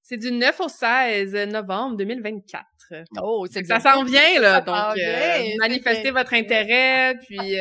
C'est 0.02 0.18
du 0.18 0.32
9 0.32 0.60
au 0.62 0.70
16 0.70 1.36
novembre 1.50 1.98
2024. 1.98 2.66
Oh, 3.22 3.46
c'est 3.52 3.66
ça 3.66 3.80
s'en 3.80 4.04
vient, 4.04 4.40
là. 4.40 4.62
Donc, 4.62 4.98
manifestez 5.60 6.12
votre 6.12 6.34
intérêt, 6.34 7.16
puis 7.28 7.58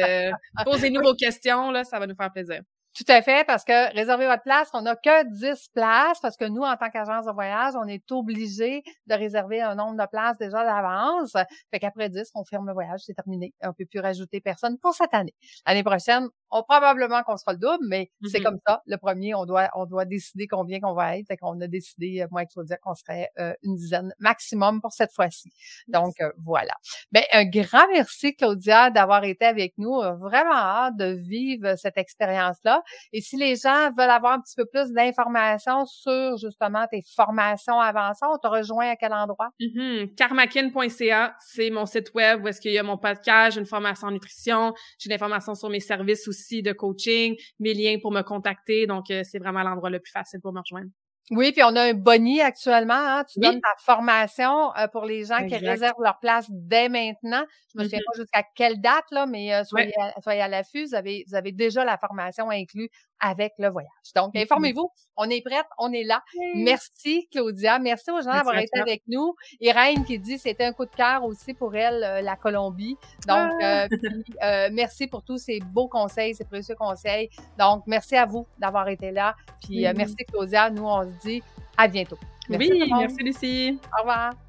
posez-nous 0.64 1.02
vos 1.04 1.14
questions, 1.14 1.70
là, 1.70 1.84
ça 1.84 1.98
va 1.98 2.06
nous 2.06 2.16
faire 2.16 2.32
plaisir. 2.32 2.60
Tout 2.98 3.12
à 3.12 3.22
fait, 3.22 3.46
parce 3.46 3.62
que 3.62 3.94
réserver 3.94 4.26
votre 4.26 4.42
place, 4.42 4.70
on 4.72 4.82
n'a 4.82 4.96
que 4.96 5.24
10 5.30 5.68
places, 5.72 6.18
parce 6.20 6.36
que 6.36 6.46
nous, 6.46 6.62
en 6.62 6.76
tant 6.76 6.90
qu'agence 6.90 7.26
de 7.26 7.30
voyage, 7.30 7.74
on 7.76 7.86
est 7.86 8.10
obligé 8.10 8.82
de 9.06 9.14
réserver 9.14 9.60
un 9.60 9.76
nombre 9.76 9.96
de 9.96 10.08
places 10.10 10.36
déjà 10.36 10.64
d'avance. 10.64 11.32
Fait 11.70 11.78
qu'après 11.78 12.08
10, 12.08 12.32
on 12.34 12.44
ferme 12.44 12.66
le 12.66 12.72
voyage, 12.72 13.02
c'est 13.06 13.14
terminé. 13.14 13.54
On 13.62 13.72
peut 13.72 13.84
plus 13.88 14.00
rajouter 14.00 14.40
personne 14.40 14.78
pour 14.78 14.94
cette 14.94 15.14
année. 15.14 15.34
L'année 15.64 15.84
prochaine, 15.84 16.26
on 16.50 16.62
probablement 16.62 17.22
qu'on 17.22 17.36
sera 17.36 17.52
le 17.52 17.58
double, 17.58 17.84
mais 17.88 18.10
c'est 18.24 18.38
mm-hmm. 18.38 18.42
comme 18.42 18.58
ça. 18.66 18.82
Le 18.86 18.96
premier, 18.96 19.34
on 19.34 19.44
doit 19.44 19.68
on 19.74 19.86
doit 19.86 20.04
décider 20.04 20.46
combien 20.46 20.80
qu'on 20.80 20.94
va 20.94 21.18
être. 21.18 21.26
Fait 21.26 21.36
qu'on 21.36 21.60
a 21.60 21.66
décidé, 21.66 22.22
euh, 22.22 22.26
moi 22.30 22.42
et 22.42 22.46
Claudia, 22.46 22.76
qu'on 22.78 22.94
serait 22.94 23.30
euh, 23.38 23.54
une 23.62 23.76
dizaine 23.76 24.12
maximum 24.18 24.80
pour 24.80 24.92
cette 24.92 25.12
fois-ci. 25.12 25.52
Donc 25.88 26.14
euh, 26.20 26.30
voilà. 26.44 26.74
Ben 27.12 27.22
un 27.32 27.44
grand 27.44 27.86
merci 27.92 28.34
Claudia 28.34 28.90
d'avoir 28.90 29.24
été 29.24 29.44
avec 29.44 29.74
nous. 29.78 30.00
Vraiment 30.20 30.54
hâte 30.54 30.96
de 30.96 31.12
vivre 31.12 31.76
cette 31.76 31.98
expérience-là. 31.98 32.82
Et 33.12 33.20
si 33.20 33.36
les 33.36 33.56
gens 33.56 33.90
veulent 33.96 34.10
avoir 34.10 34.32
un 34.32 34.40
petit 34.40 34.56
peu 34.56 34.64
plus 34.66 34.92
d'informations 34.92 35.84
sur 35.86 36.36
justement 36.38 36.86
tes 36.90 37.02
formations 37.14 37.78
avancées, 37.78 38.26
on 38.32 38.38
te 38.38 38.46
rejoint 38.46 38.90
à 38.90 38.96
quel 38.96 39.12
endroit? 39.12 39.50
Mm 39.60 40.06
Carmakin.ca, 40.16 41.36
c'est 41.40 41.70
mon 41.70 41.86
site 41.86 42.12
web 42.14 42.44
où 42.44 42.48
est-ce 42.48 42.60
qu'il 42.60 42.72
y 42.72 42.78
a 42.78 42.82
mon 42.82 42.98
podcast, 42.98 43.56
une 43.56 43.66
formation 43.66 44.08
en 44.08 44.10
nutrition, 44.10 44.74
j'ai 44.98 45.08
des 45.08 45.18
formations 45.18 45.54
sur 45.54 45.68
mes 45.68 45.80
services 45.80 46.26
aussi 46.28 46.37
de 46.62 46.72
coaching, 46.72 47.36
mes 47.60 47.74
liens 47.74 47.98
pour 48.00 48.12
me 48.12 48.22
contacter. 48.22 48.86
Donc, 48.86 49.10
euh, 49.10 49.22
c'est 49.24 49.38
vraiment 49.38 49.62
l'endroit 49.62 49.90
le 49.90 50.00
plus 50.00 50.12
facile 50.12 50.40
pour 50.40 50.52
me 50.52 50.60
rejoindre. 50.60 50.90
Oui, 51.30 51.52
puis 51.52 51.62
on 51.62 51.76
a 51.76 51.82
un 51.82 51.94
boni 51.94 52.40
actuellement. 52.40 52.94
Hein? 52.94 53.24
Tu 53.30 53.38
donnes 53.38 53.60
ta 53.60 53.74
formation 53.78 54.74
euh, 54.76 54.88
pour 54.88 55.04
les 55.04 55.24
gens 55.24 55.46
qui 55.46 55.56
réservent 55.56 56.02
leur 56.02 56.18
place 56.20 56.46
dès 56.48 56.88
maintenant. 56.88 57.44
Je 57.74 57.78
me 57.78 57.84
souviens 57.84 57.98
mm-hmm. 57.98 58.02
pas 58.14 58.18
jusqu'à 58.18 58.42
quelle 58.54 58.80
date, 58.80 59.04
là, 59.10 59.26
mais 59.26 59.54
euh, 59.54 59.64
soyez, 59.64 59.92
à, 60.00 60.14
soyez, 60.22 60.40
à 60.40 60.48
l'affût. 60.48 60.86
Vous 60.86 60.94
avez, 60.94 61.24
vous 61.28 61.34
avez 61.34 61.52
déjà 61.52 61.84
la 61.84 61.98
formation 61.98 62.50
inclue 62.50 62.88
avec 63.20 63.54
le 63.58 63.68
voyage. 63.68 63.90
Donc, 64.14 64.34
informez-vous. 64.36 64.90
On 65.16 65.28
est 65.28 65.42
prête, 65.42 65.66
on 65.78 65.92
est 65.92 66.04
là. 66.04 66.22
Merci, 66.54 67.28
Claudia. 67.30 67.78
Merci 67.78 68.10
aux 68.10 68.20
gens 68.20 68.32
d'avoir 68.32 68.58
été 68.58 68.78
avec 68.78 69.02
nous. 69.08 69.34
Irène 69.60 70.04
qui 70.04 70.18
dit 70.18 70.38
c'était 70.38 70.64
un 70.64 70.72
coup 70.72 70.84
de 70.84 70.94
cœur 70.94 71.24
aussi 71.24 71.54
pour 71.54 71.74
elle, 71.74 72.04
euh, 72.04 72.20
la 72.20 72.36
Colombie. 72.36 72.96
Donc, 73.26 73.52
ah! 73.62 74.68
merci 74.70 75.06
pour 75.06 75.22
tous 75.22 75.38
ces 75.38 75.60
beaux 75.60 75.88
conseils, 75.88 76.34
ces 76.34 76.44
précieux 76.44 76.76
conseils. 76.76 77.28
Donc, 77.58 77.84
merci 77.86 78.16
à 78.16 78.26
vous 78.26 78.46
d'avoir 78.58 78.88
été 78.88 79.10
là. 79.10 79.34
Puis, 79.62 79.86
merci, 79.94 80.16
Claudia. 80.30 80.70
Nous, 80.70 80.84
on 80.84 81.02
se 81.02 81.26
dit 81.26 81.42
à 81.76 81.88
bientôt. 81.88 82.18
oui, 82.48 82.84
merci 82.90 83.22
Lucie. 83.22 83.78
Au 83.96 84.00
revoir. 84.00 84.47